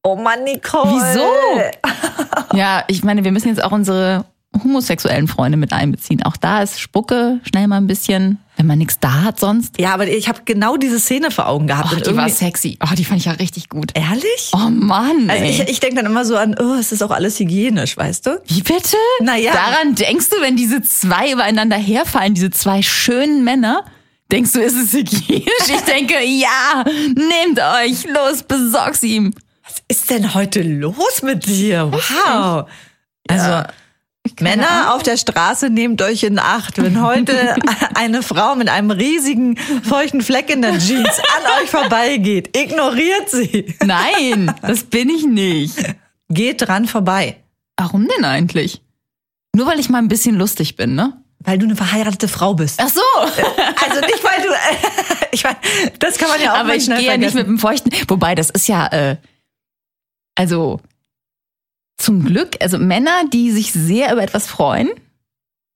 Oh 0.03 0.15
Mann, 0.15 0.45
Nicole. 0.45 0.89
Wieso? 0.89 1.25
Ja, 2.53 2.85
ich 2.87 3.03
meine, 3.03 3.25
wir 3.25 3.33
müssen 3.33 3.49
jetzt 3.49 3.61
auch 3.61 3.73
unsere 3.73 4.23
homosexuellen 4.63 5.27
Freunde 5.27 5.57
mit 5.57 5.73
einbeziehen. 5.73 6.23
Auch 6.23 6.37
da 6.37 6.61
ist 6.61 6.79
Spucke 6.79 7.39
schnell 7.47 7.67
mal 7.67 7.77
ein 7.77 7.87
bisschen, 7.87 8.39
wenn 8.57 8.67
man 8.67 8.77
nichts 8.77 8.99
da 8.99 9.21
hat 9.23 9.39
sonst. 9.39 9.79
Ja, 9.79 9.93
aber 9.93 10.07
ich 10.07 10.27
habe 10.29 10.41
genau 10.45 10.77
diese 10.77 10.99
Szene 10.99 11.29
vor 11.31 11.47
Augen 11.47 11.67
gehabt. 11.67 11.93
Oh, 11.95 11.99
die 11.99 12.15
war 12.15 12.29
sexy. 12.29 12.77
Oh, 12.83 12.93
die 12.95 13.03
fand 13.05 13.19
ich 13.19 13.25
ja 13.25 13.33
richtig 13.33 13.69
gut. 13.69 13.91
Ehrlich? 13.93 14.51
Oh 14.53 14.69
Mann, 14.69 15.29
Also 15.29 15.43
ey. 15.43 15.49
ich, 15.51 15.59
ich 15.69 15.79
denke 15.79 15.97
dann 15.97 16.05
immer 16.05 16.25
so 16.25 16.37
an, 16.37 16.55
oh, 16.59 16.73
es 16.79 16.91
ist 16.91 17.01
auch 17.03 17.11
alles 17.11 17.39
hygienisch, 17.39 17.97
weißt 17.97 18.25
du? 18.27 18.41
Wie 18.47 18.61
bitte? 18.61 18.97
Naja. 19.21 19.51
Daran 19.53 19.95
denkst 19.95 20.29
du, 20.29 20.37
wenn 20.41 20.55
diese 20.55 20.81
zwei 20.81 21.31
übereinander 21.31 21.77
herfallen, 21.77 22.33
diese 22.33 22.49
zwei 22.51 22.81
schönen 22.81 23.43
Männer, 23.43 23.83
denkst 24.31 24.53
du, 24.53 24.61
ist 24.61 24.75
es 24.77 24.93
hygienisch? 24.93 25.45
Ich 25.67 25.81
denke, 25.81 26.15
ja, 26.23 26.83
nehmt 27.15 27.59
euch, 27.59 28.05
los, 28.07 28.43
besorg's 28.43 29.03
ihm. 29.03 29.33
Was 29.63 29.75
ist 29.87 30.09
denn 30.11 30.33
heute 30.33 30.61
los 30.61 31.21
mit 31.23 31.45
dir? 31.47 31.91
Wow. 31.91 32.65
Also, 33.27 33.45
Ja. 33.49 33.67
Männer 34.39 34.93
auf 34.93 35.03
der 35.03 35.17
Straße, 35.17 35.69
nehmt 35.69 36.01
euch 36.01 36.23
in 36.23 36.39
Acht. 36.39 36.81
Wenn 36.81 37.01
heute 37.01 37.55
eine 37.95 38.23
Frau 38.23 38.55
mit 38.55 38.69
einem 38.69 38.91
riesigen, 38.91 39.57
feuchten 39.57 40.21
Fleck 40.21 40.49
in 40.49 40.61
der 40.61 40.77
Jeans 40.79 41.19
an 41.37 41.61
euch 41.63 41.69
vorbeigeht, 41.69 42.55
ignoriert 42.57 43.29
sie. 43.29 43.75
Nein, 43.83 44.53
das 44.61 44.83
bin 44.83 45.09
ich 45.09 45.25
nicht. 45.25 45.77
Geht 46.29 46.67
dran 46.67 46.87
vorbei. 46.87 47.37
Warum 47.77 48.07
denn 48.07 48.25
eigentlich? 48.25 48.81
Nur 49.55 49.67
weil 49.67 49.79
ich 49.79 49.89
mal 49.89 49.99
ein 49.99 50.07
bisschen 50.07 50.35
lustig 50.35 50.75
bin, 50.75 50.95
ne? 50.95 51.13
Weil 51.39 51.57
du 51.57 51.65
eine 51.65 51.75
verheiratete 51.75 52.27
Frau 52.27 52.53
bist. 52.53 52.79
Ach 52.81 52.89
so. 52.89 53.01
Also 53.19 54.01
nicht, 54.01 54.23
weil 54.23 54.41
du. 54.41 54.49
ich 55.31 55.43
meine, 55.43 55.57
das 55.99 56.17
kann 56.17 56.29
man 56.29 56.41
ja 56.41 56.53
auch 56.53 56.59
Aber 56.59 56.75
ich 56.75 56.87
gehe 56.87 57.01
ja 57.01 57.17
nicht 57.17 57.35
mit 57.35 57.45
dem 57.45 57.59
Feuchten. 57.59 57.91
Wobei, 58.07 58.35
das 58.35 58.49
ist 58.49 58.67
ja, 58.67 58.87
äh, 58.87 59.17
also 60.35 60.81
zum 61.97 62.23
Glück, 62.25 62.57
also 62.61 62.77
Männer, 62.77 63.23
die 63.31 63.51
sich 63.51 63.71
sehr 63.71 64.11
über 64.13 64.21
etwas 64.23 64.47
freuen, 64.47 64.89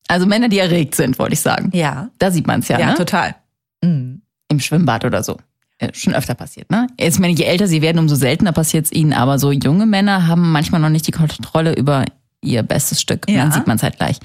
also 0.08 0.26
Männer, 0.26 0.50
die 0.50 0.60
erregt 0.60 0.96
sind, 0.96 1.20
wollte 1.20 1.34
ich 1.34 1.40
sagen. 1.42 1.70
Ja, 1.74 2.10
Da 2.20 2.32
sieht 2.32 2.48
man 2.48 2.62
es 2.62 2.68
ja, 2.68 2.80
ja, 2.80 2.88
ne? 2.88 2.94
total. 2.96 3.36
Mhm. 3.84 4.22
Im 4.50 4.60
Schwimmbad 4.60 5.06
oder 5.06 5.24
so. 5.24 5.38
Äh, 5.78 5.94
Schon 5.94 6.14
öfter 6.16 6.34
passiert, 6.34 6.70
ne? 6.72 6.88
Jetzt 7.00 7.20
meine, 7.20 7.34
je 7.34 7.46
älter 7.46 7.68
sie 7.68 7.82
werden, 7.82 8.00
umso 8.00 8.16
seltener 8.16 8.52
passiert 8.52 8.86
es 8.86 8.92
ihnen. 8.92 9.14
Aber 9.14 9.38
so 9.40 9.52
junge 9.52 9.86
Männer 9.86 10.28
haben 10.28 10.52
manchmal 10.52 10.82
noch 10.82 10.90
nicht 10.90 11.06
die 11.08 11.12
Kontrolle 11.12 11.76
über 11.76 12.04
ihr 12.42 12.64
bestes 12.64 13.00
Stück. 13.00 13.26
Und 13.28 13.34
Ja. 13.36 13.44
dann 13.44 13.52
sieht 13.52 13.68
man 13.68 13.78
es 13.78 13.84
halt 13.84 13.98
gleich. 13.98 14.18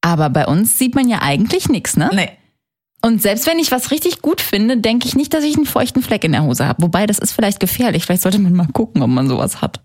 Aber 0.00 0.30
bei 0.30 0.46
uns 0.46 0.78
sieht 0.78 0.94
man 0.96 1.08
ja 1.08 1.20
eigentlich 1.22 1.68
nichts, 1.68 1.96
ne? 1.96 2.10
Nee. 2.12 2.30
Und 3.04 3.20
selbst 3.20 3.46
wenn 3.46 3.58
ich 3.58 3.70
was 3.70 3.90
richtig 3.90 4.22
gut 4.22 4.40
finde, 4.40 4.78
denke 4.78 5.06
ich 5.06 5.14
nicht, 5.14 5.34
dass 5.34 5.44
ich 5.44 5.56
einen 5.56 5.66
feuchten 5.66 6.02
Fleck 6.02 6.24
in 6.24 6.32
der 6.32 6.44
Hose 6.44 6.66
habe. 6.66 6.82
Wobei, 6.82 7.06
das 7.06 7.18
ist 7.18 7.32
vielleicht 7.32 7.60
gefährlich. 7.60 8.04
Vielleicht 8.04 8.22
sollte 8.22 8.38
man 8.38 8.52
mal 8.54 8.68
gucken, 8.72 9.02
ob 9.02 9.10
man 9.10 9.28
sowas 9.28 9.60
hat. 9.60 9.80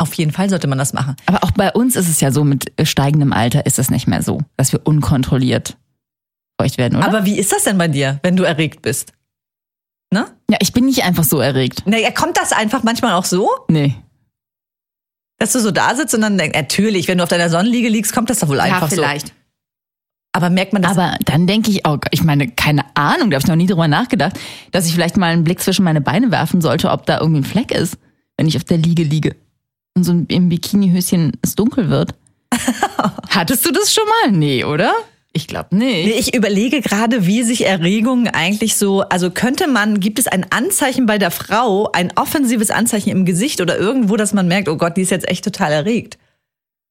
Auf 0.00 0.14
jeden 0.14 0.32
Fall 0.32 0.48
sollte 0.48 0.66
man 0.66 0.78
das 0.78 0.94
machen. 0.94 1.14
Aber 1.26 1.44
auch 1.44 1.50
bei 1.50 1.70
uns 1.72 1.94
ist 1.94 2.08
es 2.08 2.20
ja 2.22 2.32
so, 2.32 2.42
mit 2.42 2.72
steigendem 2.84 3.34
Alter 3.34 3.66
ist 3.66 3.78
es 3.78 3.90
nicht 3.90 4.06
mehr 4.06 4.22
so, 4.22 4.40
dass 4.56 4.72
wir 4.72 4.80
unkontrolliert 4.86 5.76
feucht 6.58 6.78
werden, 6.78 6.96
oder? 6.96 7.06
Aber 7.06 7.26
wie 7.26 7.38
ist 7.38 7.52
das 7.52 7.64
denn 7.64 7.76
bei 7.76 7.88
dir, 7.88 8.18
wenn 8.22 8.34
du 8.36 8.44
erregt 8.44 8.80
bist? 8.82 9.12
Ne? 10.12 10.26
ja, 10.50 10.56
ich 10.60 10.72
bin 10.72 10.86
nicht 10.86 11.04
einfach 11.04 11.22
so 11.24 11.38
erregt. 11.38 11.86
Naja, 11.86 12.10
kommt 12.10 12.36
das 12.38 12.52
einfach 12.52 12.82
manchmal 12.82 13.12
auch 13.12 13.24
so, 13.26 13.48
Nee. 13.68 13.94
dass 15.38 15.52
du 15.52 15.60
so 15.60 15.70
da 15.70 15.94
sitzt 15.94 16.14
und 16.14 16.22
dann 16.22 16.36
denkst, 16.36 16.56
natürlich, 16.58 17.06
wenn 17.06 17.18
du 17.18 17.24
auf 17.24 17.30
deiner 17.30 17.48
Sonnenliege 17.50 17.88
liegst, 17.88 18.12
kommt 18.14 18.28
das 18.30 18.40
doch 18.40 18.48
wohl 18.48 18.58
einfach 18.60 18.90
so. 18.90 19.04
Aber 20.32 20.48
merkt 20.50 20.72
man 20.72 20.82
das? 20.82 20.96
Aber 20.96 21.16
dann 21.26 21.46
denke 21.46 21.70
ich 21.70 21.84
auch, 21.86 21.98
ich 22.10 22.22
meine, 22.24 22.48
keine 22.48 22.84
Ahnung, 22.96 23.30
da 23.30 23.36
habe 23.36 23.44
ich 23.44 23.48
noch 23.48 23.56
nie 23.56 23.66
drüber 23.66 23.86
nachgedacht, 23.88 24.38
dass 24.72 24.86
ich 24.86 24.94
vielleicht 24.94 25.16
mal 25.16 25.26
einen 25.32 25.44
Blick 25.44 25.60
zwischen 25.60 25.84
meine 25.84 26.00
Beine 26.00 26.30
werfen 26.30 26.60
sollte, 26.60 26.90
ob 26.90 27.04
da 27.06 27.18
irgendwie 27.20 27.40
ein 27.42 27.44
Fleck 27.44 27.70
ist, 27.70 27.98
wenn 28.36 28.48
ich 28.48 28.56
auf 28.56 28.64
der 28.64 28.78
Liege 28.78 29.02
liege. 29.02 29.36
Und 29.96 30.04
so 30.04 30.12
im 30.28 30.48
Bikinihöschen 30.48 31.32
es 31.42 31.54
dunkel 31.54 31.90
wird. 31.90 32.14
Hattest 33.28 33.66
du 33.66 33.72
das 33.72 33.92
schon 33.92 34.04
mal? 34.06 34.32
Nee, 34.32 34.64
oder? 34.64 34.94
Ich 35.32 35.46
glaube 35.46 35.76
nicht. 35.76 36.06
Nee, 36.06 36.18
ich 36.18 36.34
überlege 36.34 36.80
gerade, 36.80 37.26
wie 37.26 37.44
sich 37.44 37.64
Erregung 37.64 38.26
eigentlich 38.26 38.76
so, 38.76 39.02
also 39.02 39.30
könnte 39.30 39.68
man, 39.68 40.00
gibt 40.00 40.18
es 40.18 40.26
ein 40.26 40.46
Anzeichen 40.50 41.06
bei 41.06 41.18
der 41.18 41.30
Frau, 41.30 41.90
ein 41.92 42.12
offensives 42.16 42.70
Anzeichen 42.70 43.10
im 43.10 43.24
Gesicht 43.24 43.60
oder 43.60 43.78
irgendwo, 43.78 44.16
dass 44.16 44.32
man 44.32 44.48
merkt, 44.48 44.68
oh 44.68 44.76
Gott, 44.76 44.96
die 44.96 45.02
ist 45.02 45.10
jetzt 45.10 45.28
echt 45.28 45.44
total 45.44 45.70
erregt. 45.70 46.18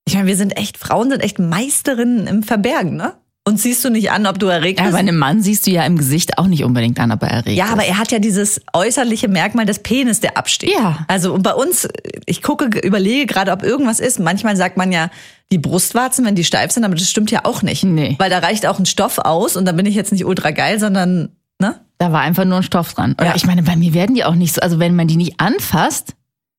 Ich 0.08 0.14
meine, 0.16 0.28
wir 0.28 0.38
sind 0.38 0.58
echt, 0.58 0.78
Frauen 0.78 1.10
sind 1.10 1.22
echt 1.22 1.38
Meisterinnen 1.38 2.28
im 2.28 2.44
Verbergen, 2.44 2.96
ne? 2.96 3.14
Und 3.50 3.60
siehst 3.60 3.84
du 3.84 3.90
nicht 3.90 4.12
an, 4.12 4.26
ob 4.28 4.38
du 4.40 4.48
erregt 4.48 4.80
Ja, 4.80 4.86
bist? 4.86 4.94
bei 4.94 5.00
einem 5.00 5.18
Mann 5.18 5.42
siehst 5.42 5.66
du 5.68 5.72
ja 5.72 5.84
im 5.86 5.98
Gesicht 5.98 6.38
auch 6.38 6.48
nicht 6.48 6.64
unbedingt 6.64 7.00
an, 7.00 7.12
ob 7.12 7.24
er 7.24 7.30
erregt 7.30 7.58
Ja, 7.58 7.66
ist. 7.66 7.72
aber 7.72 7.84
er 7.86 7.98
hat 7.98 8.12
ja 8.12 8.20
dieses 8.20 8.62
äußerliche 8.74 9.28
Merkmal 9.28 9.66
des 9.66 9.80
Penis, 9.80 10.20
der 10.20 10.38
absteht. 10.38 10.72
Ja. 10.72 11.06
Also 11.08 11.34
und 11.34 11.42
bei 11.44 11.54
uns, 11.54 11.88
ich 12.26 12.42
gucke, 12.42 12.80
überlege 12.80 13.26
gerade, 13.26 13.52
ob 13.52 13.64
irgendwas 13.64 14.00
ist. 14.00 14.20
Manchmal 14.20 14.56
sagt 14.56 14.78
man 14.78 14.92
ja 14.92 15.10
die 15.52 15.58
Brustwarzen, 15.58 16.24
wenn 16.26 16.36
die 16.36 16.44
steif 16.44 16.72
sind, 16.72 16.84
aber 16.84 16.96
das 16.96 17.10
stimmt 17.10 17.32
ja 17.32 17.42
auch 17.46 17.62
nicht. 17.64 17.84
Nee. 17.84 18.16
Weil 18.20 18.30
da 18.30 18.38
reicht 18.40 18.68
auch 18.68 18.78
ein 18.80 18.86
Stoff 18.86 19.18
aus 19.18 19.56
und 19.58 19.66
da 19.66 19.72
bin 19.72 19.86
ich 19.88 19.96
jetzt 19.96 20.12
nicht 20.12 20.26
ultra 20.26 20.52
geil, 20.52 20.80
sondern, 20.80 21.30
ne? 21.60 21.80
Da 21.98 22.12
war 22.12 22.22
einfach 22.22 22.46
nur 22.46 22.58
ein 22.58 22.64
Stoff 22.64 22.94
dran. 22.94 23.14
Oder 23.20 23.30
Ja. 23.32 23.36
ich 23.36 23.46
meine, 23.46 23.64
bei 23.64 23.76
mir 23.76 23.94
werden 23.94 24.16
die 24.16 24.24
auch 24.24 24.36
nicht 24.36 24.54
so, 24.54 24.62
also 24.62 24.80
wenn 24.80 24.96
man 24.96 25.08
die 25.08 25.18
nicht 25.18 25.40
anfasst, 25.40 26.14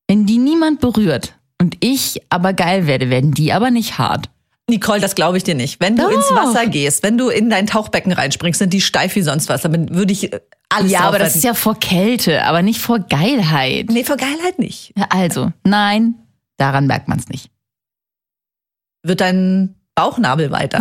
wenn 0.08 0.26
die 0.26 0.38
niemand 0.38 0.80
berührt 0.80 1.34
und 1.60 1.76
ich 1.80 2.20
aber 2.30 2.52
geil 2.52 2.86
werde, 2.86 3.10
werden 3.10 3.30
die 3.32 3.52
aber 3.52 3.70
nicht 3.70 3.96
hart. 3.98 4.28
Nicole, 4.70 5.00
das 5.00 5.14
glaube 5.14 5.36
ich 5.36 5.44
dir 5.44 5.54
nicht. 5.54 5.80
Wenn 5.80 5.96
du 5.96 6.02
Doch. 6.04 6.10
ins 6.10 6.30
Wasser 6.30 6.66
gehst, 6.66 7.02
wenn 7.02 7.18
du 7.18 7.28
in 7.28 7.50
dein 7.50 7.66
Tauchbecken 7.66 8.12
reinspringst, 8.12 8.58
sind 8.58 8.72
die 8.72 8.80
steif 8.80 9.14
wie 9.16 9.22
sonst 9.22 9.48
was. 9.48 9.62
Dann 9.62 9.94
würde 9.94 10.12
ich 10.12 10.32
äh, 10.32 10.40
alles 10.70 10.90
ja, 10.92 11.00
aber 11.00 11.18
das 11.18 11.36
ist 11.36 11.44
ja 11.44 11.54
vor 11.54 11.78
Kälte, 11.78 12.44
aber 12.44 12.62
nicht 12.62 12.80
vor 12.80 13.00
Geilheit. 13.00 13.86
Nee, 13.90 14.04
vor 14.04 14.16
Geilheit 14.16 14.58
nicht. 14.58 14.94
Also, 15.10 15.52
nein, 15.64 16.14
daran 16.56 16.86
merkt 16.86 17.08
man 17.08 17.18
es 17.18 17.28
nicht. 17.28 17.50
Wird 19.02 19.20
dein 19.20 19.74
Bauchnabel 19.94 20.50
weiter. 20.50 20.80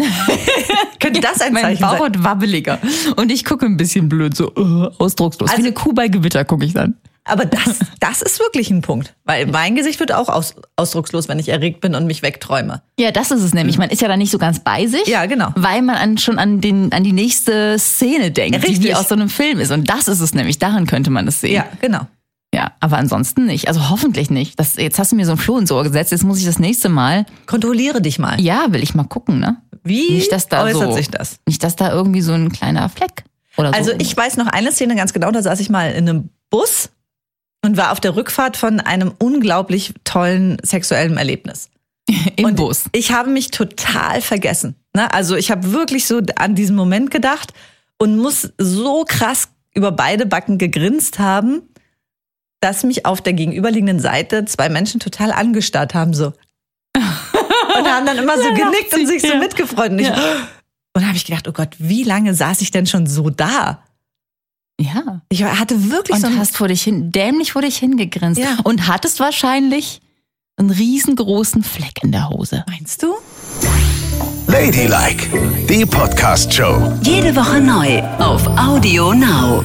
Könnte 1.00 1.22
das 1.22 1.42
ein 1.42 1.54
mein 1.54 1.64
Zeichen 1.64 1.82
Bauch 1.82 1.92
sein? 1.94 2.02
wird 2.02 2.24
wabbeliger. 2.24 2.80
Und 3.16 3.32
ich 3.32 3.46
gucke 3.46 3.66
ein 3.66 3.78
bisschen 3.78 4.10
blöd, 4.10 4.36
so 4.36 4.52
uh, 4.56 4.90
ausdruckslos. 5.00 5.50
Also- 5.50 5.62
Wie 5.64 5.68
eine 5.68 5.74
Kuh 5.74 5.94
bei 5.94 6.08
Gewitter 6.08 6.46
gucke 6.46 6.66
ich 6.66 6.74
dann. 6.74 6.96
Aber 7.30 7.46
das, 7.46 7.80
das 8.00 8.22
ist 8.22 8.40
wirklich 8.40 8.70
ein 8.70 8.82
Punkt. 8.82 9.16
Weil 9.26 9.46
mein 9.48 9.76
Gesicht 9.76 10.00
wird 10.00 10.12
auch 10.12 10.30
aus, 10.30 10.56
ausdruckslos, 10.76 11.28
wenn 11.28 11.40
ich 11.40 11.50
erregt 11.50 11.82
bin 11.82 11.96
und 11.96 12.06
mich 12.06 12.22
wegträume. 12.22 12.82
Ja, 13.00 13.12
das 13.12 13.32
ist 13.32 13.42
es 13.42 13.54
nämlich. 13.54 13.78
Man 13.78 13.90
ist 13.90 14.02
ja 14.02 14.08
dann 14.08 14.20
nicht 14.20 14.32
so 14.32 14.38
ganz 14.38 14.60
bei 14.60 14.88
sich. 14.88 15.08
Ja, 15.08 15.26
genau. 15.26 15.52
Weil 15.56 15.82
man 15.82 15.96
an, 15.96 16.18
schon 16.18 16.40
an, 16.40 16.62
den, 16.62 16.92
an 16.92 17.04
die 17.04 17.14
nächste 17.14 17.78
Szene 17.80 18.32
denkt, 18.32 18.64
die 18.64 18.68
Richtig. 18.68 18.84
wie 18.84 18.96
aus 18.96 19.10
so 19.10 19.16
einem 19.16 19.30
Film 19.30 19.60
ist. 19.60 19.72
Und 19.72 19.90
das 19.90 20.08
ist 20.08 20.20
es 20.20 20.34
nämlich. 20.34 20.60
Daran 20.60 20.86
könnte 20.86 21.10
man 21.10 21.28
es 21.28 21.42
sehen. 21.42 21.54
Ja, 21.54 21.66
genau. 21.80 22.02
Ja, 22.54 22.72
aber 22.80 22.98
ansonsten 22.98 23.46
nicht. 23.46 23.68
Also 23.68 23.90
hoffentlich 23.90 24.30
nicht. 24.32 24.60
Das, 24.60 24.76
jetzt 24.76 24.98
hast 24.98 25.12
du 25.12 25.16
mir 25.16 25.26
so 25.26 25.34
ein 25.34 25.38
Floh 25.38 25.60
ins 25.60 25.72
Ohr 25.72 25.84
gesetzt. 25.84 26.12
Jetzt 26.12 26.24
muss 26.24 26.40
ich 26.40 26.46
das 26.46 26.58
nächste 26.58 26.90
Mal. 26.90 27.26
Kontrolliere 27.46 28.02
dich 28.02 28.18
mal. 28.18 28.42
Ja, 28.42 28.66
will 28.70 28.82
ich 28.82 28.96
mal 28.96 29.04
gucken, 29.04 29.40
ne? 29.40 29.58
Wie 29.84 30.12
Nicht, 30.12 30.32
dass 30.32 30.48
da 30.48 30.64
äußert 30.64 30.90
so, 30.90 30.92
sich 30.94 31.10
das? 31.10 31.38
Nicht, 31.46 31.64
dass 31.64 31.76
da 31.76 31.92
irgendwie 31.92 32.22
so 32.22 32.34
ein 32.34 32.52
kleiner 32.52 32.90
Fleck 32.90 33.24
oder 33.58 33.70
so. 33.70 33.76
Also 33.76 33.92
ich 34.00 34.16
weiß 34.16 34.38
noch 34.38 34.48
eine 34.48 34.72
Szene 34.72 34.96
ganz 34.96 35.14
genau, 35.14 35.32
da 35.32 35.42
saß 35.42 35.60
ich 35.60 35.70
mal 35.70 35.92
in 35.92 36.10
einem 36.10 36.30
Bus 36.50 36.90
und 37.64 37.78
war 37.78 37.92
auf 37.92 38.00
der 38.00 38.16
Rückfahrt 38.16 38.58
von 38.58 38.80
einem 38.80 39.14
unglaublich 39.20 39.94
tollen 40.04 40.58
sexuellen 40.64 41.18
Erlebnis. 41.18 41.70
im 42.36 42.46
und 42.46 42.56
Bus. 42.56 42.86
Ich 42.92 43.12
habe 43.12 43.30
mich 43.30 43.52
total 43.52 44.22
vergessen. 44.22 44.76
Ne? 44.96 45.12
Also 45.14 45.36
ich 45.36 45.52
habe 45.52 45.72
wirklich 45.72 46.08
so 46.08 46.22
an 46.36 46.56
diesen 46.56 46.76
Moment 46.76 47.12
gedacht 47.12 47.54
und 47.98 48.18
muss 48.18 48.52
so 48.58 49.06
krass 49.08 49.50
über 49.74 49.92
beide 49.92 50.26
Backen 50.26 50.58
gegrinst 50.58 51.20
haben, 51.20 51.62
dass 52.62 52.84
mich 52.84 53.06
auf 53.06 53.22
der 53.22 53.34
gegenüberliegenden 53.34 54.00
Seite 54.00 54.46
zwei 54.46 54.70
Menschen 54.70 55.00
total 55.00 55.32
angestarrt 55.32 55.94
haben 55.94 56.14
so. 56.14 56.34
Und 56.98 57.88
haben 57.88 58.06
dann 58.06 58.18
immer 58.18 58.36
so 58.36 58.50
genickt 58.50 58.94
und 58.94 59.08
sich 59.08 59.22
so 59.22 59.30
ja. 59.30 59.38
mitgefreut. 59.38 59.92
Und, 59.92 60.00
ich, 60.00 60.10
und 60.10 61.08
habe 61.08 61.16
ich 61.16 61.24
gedacht, 61.24 61.48
oh 61.48 61.54
Gott, 61.54 61.70
wie 61.78 62.04
lange 62.04 62.34
saß 62.34 62.62
ich 62.62 62.72
denn 62.72 62.88
schon 62.88 63.08
so 63.08 63.30
da? 63.30 63.84
Ja. 64.80 65.22
Ich 65.30 65.44
hatte 65.44 65.92
wirklich 65.92 66.16
Und 66.16 66.22
so 66.22 66.28
ein 66.28 66.38
hast 66.38 66.56
vor 66.56 66.70
dich 66.70 66.84
hin, 66.84 67.12
dämlich 67.12 67.52
vor 67.52 67.62
dich 67.62 67.78
hingegrinst. 67.78 68.40
Ja. 68.40 68.58
Und 68.64 68.88
hattest 68.88 69.20
wahrscheinlich 69.20 70.02
einen 70.58 70.70
riesengroßen 70.70 71.64
Fleck 71.64 72.02
in 72.02 72.12
der 72.12 72.30
Hose. 72.30 72.64
Meinst 72.68 73.04
du? 73.04 73.16
Ladylike, 74.48 75.28
die 75.70 75.86
Podcast-Show. 75.86 76.94
Jede 77.04 77.36
Woche 77.36 77.62
neu 77.62 78.02
auf 78.18 78.48
Audio 78.58 79.14
Now. 79.14 79.64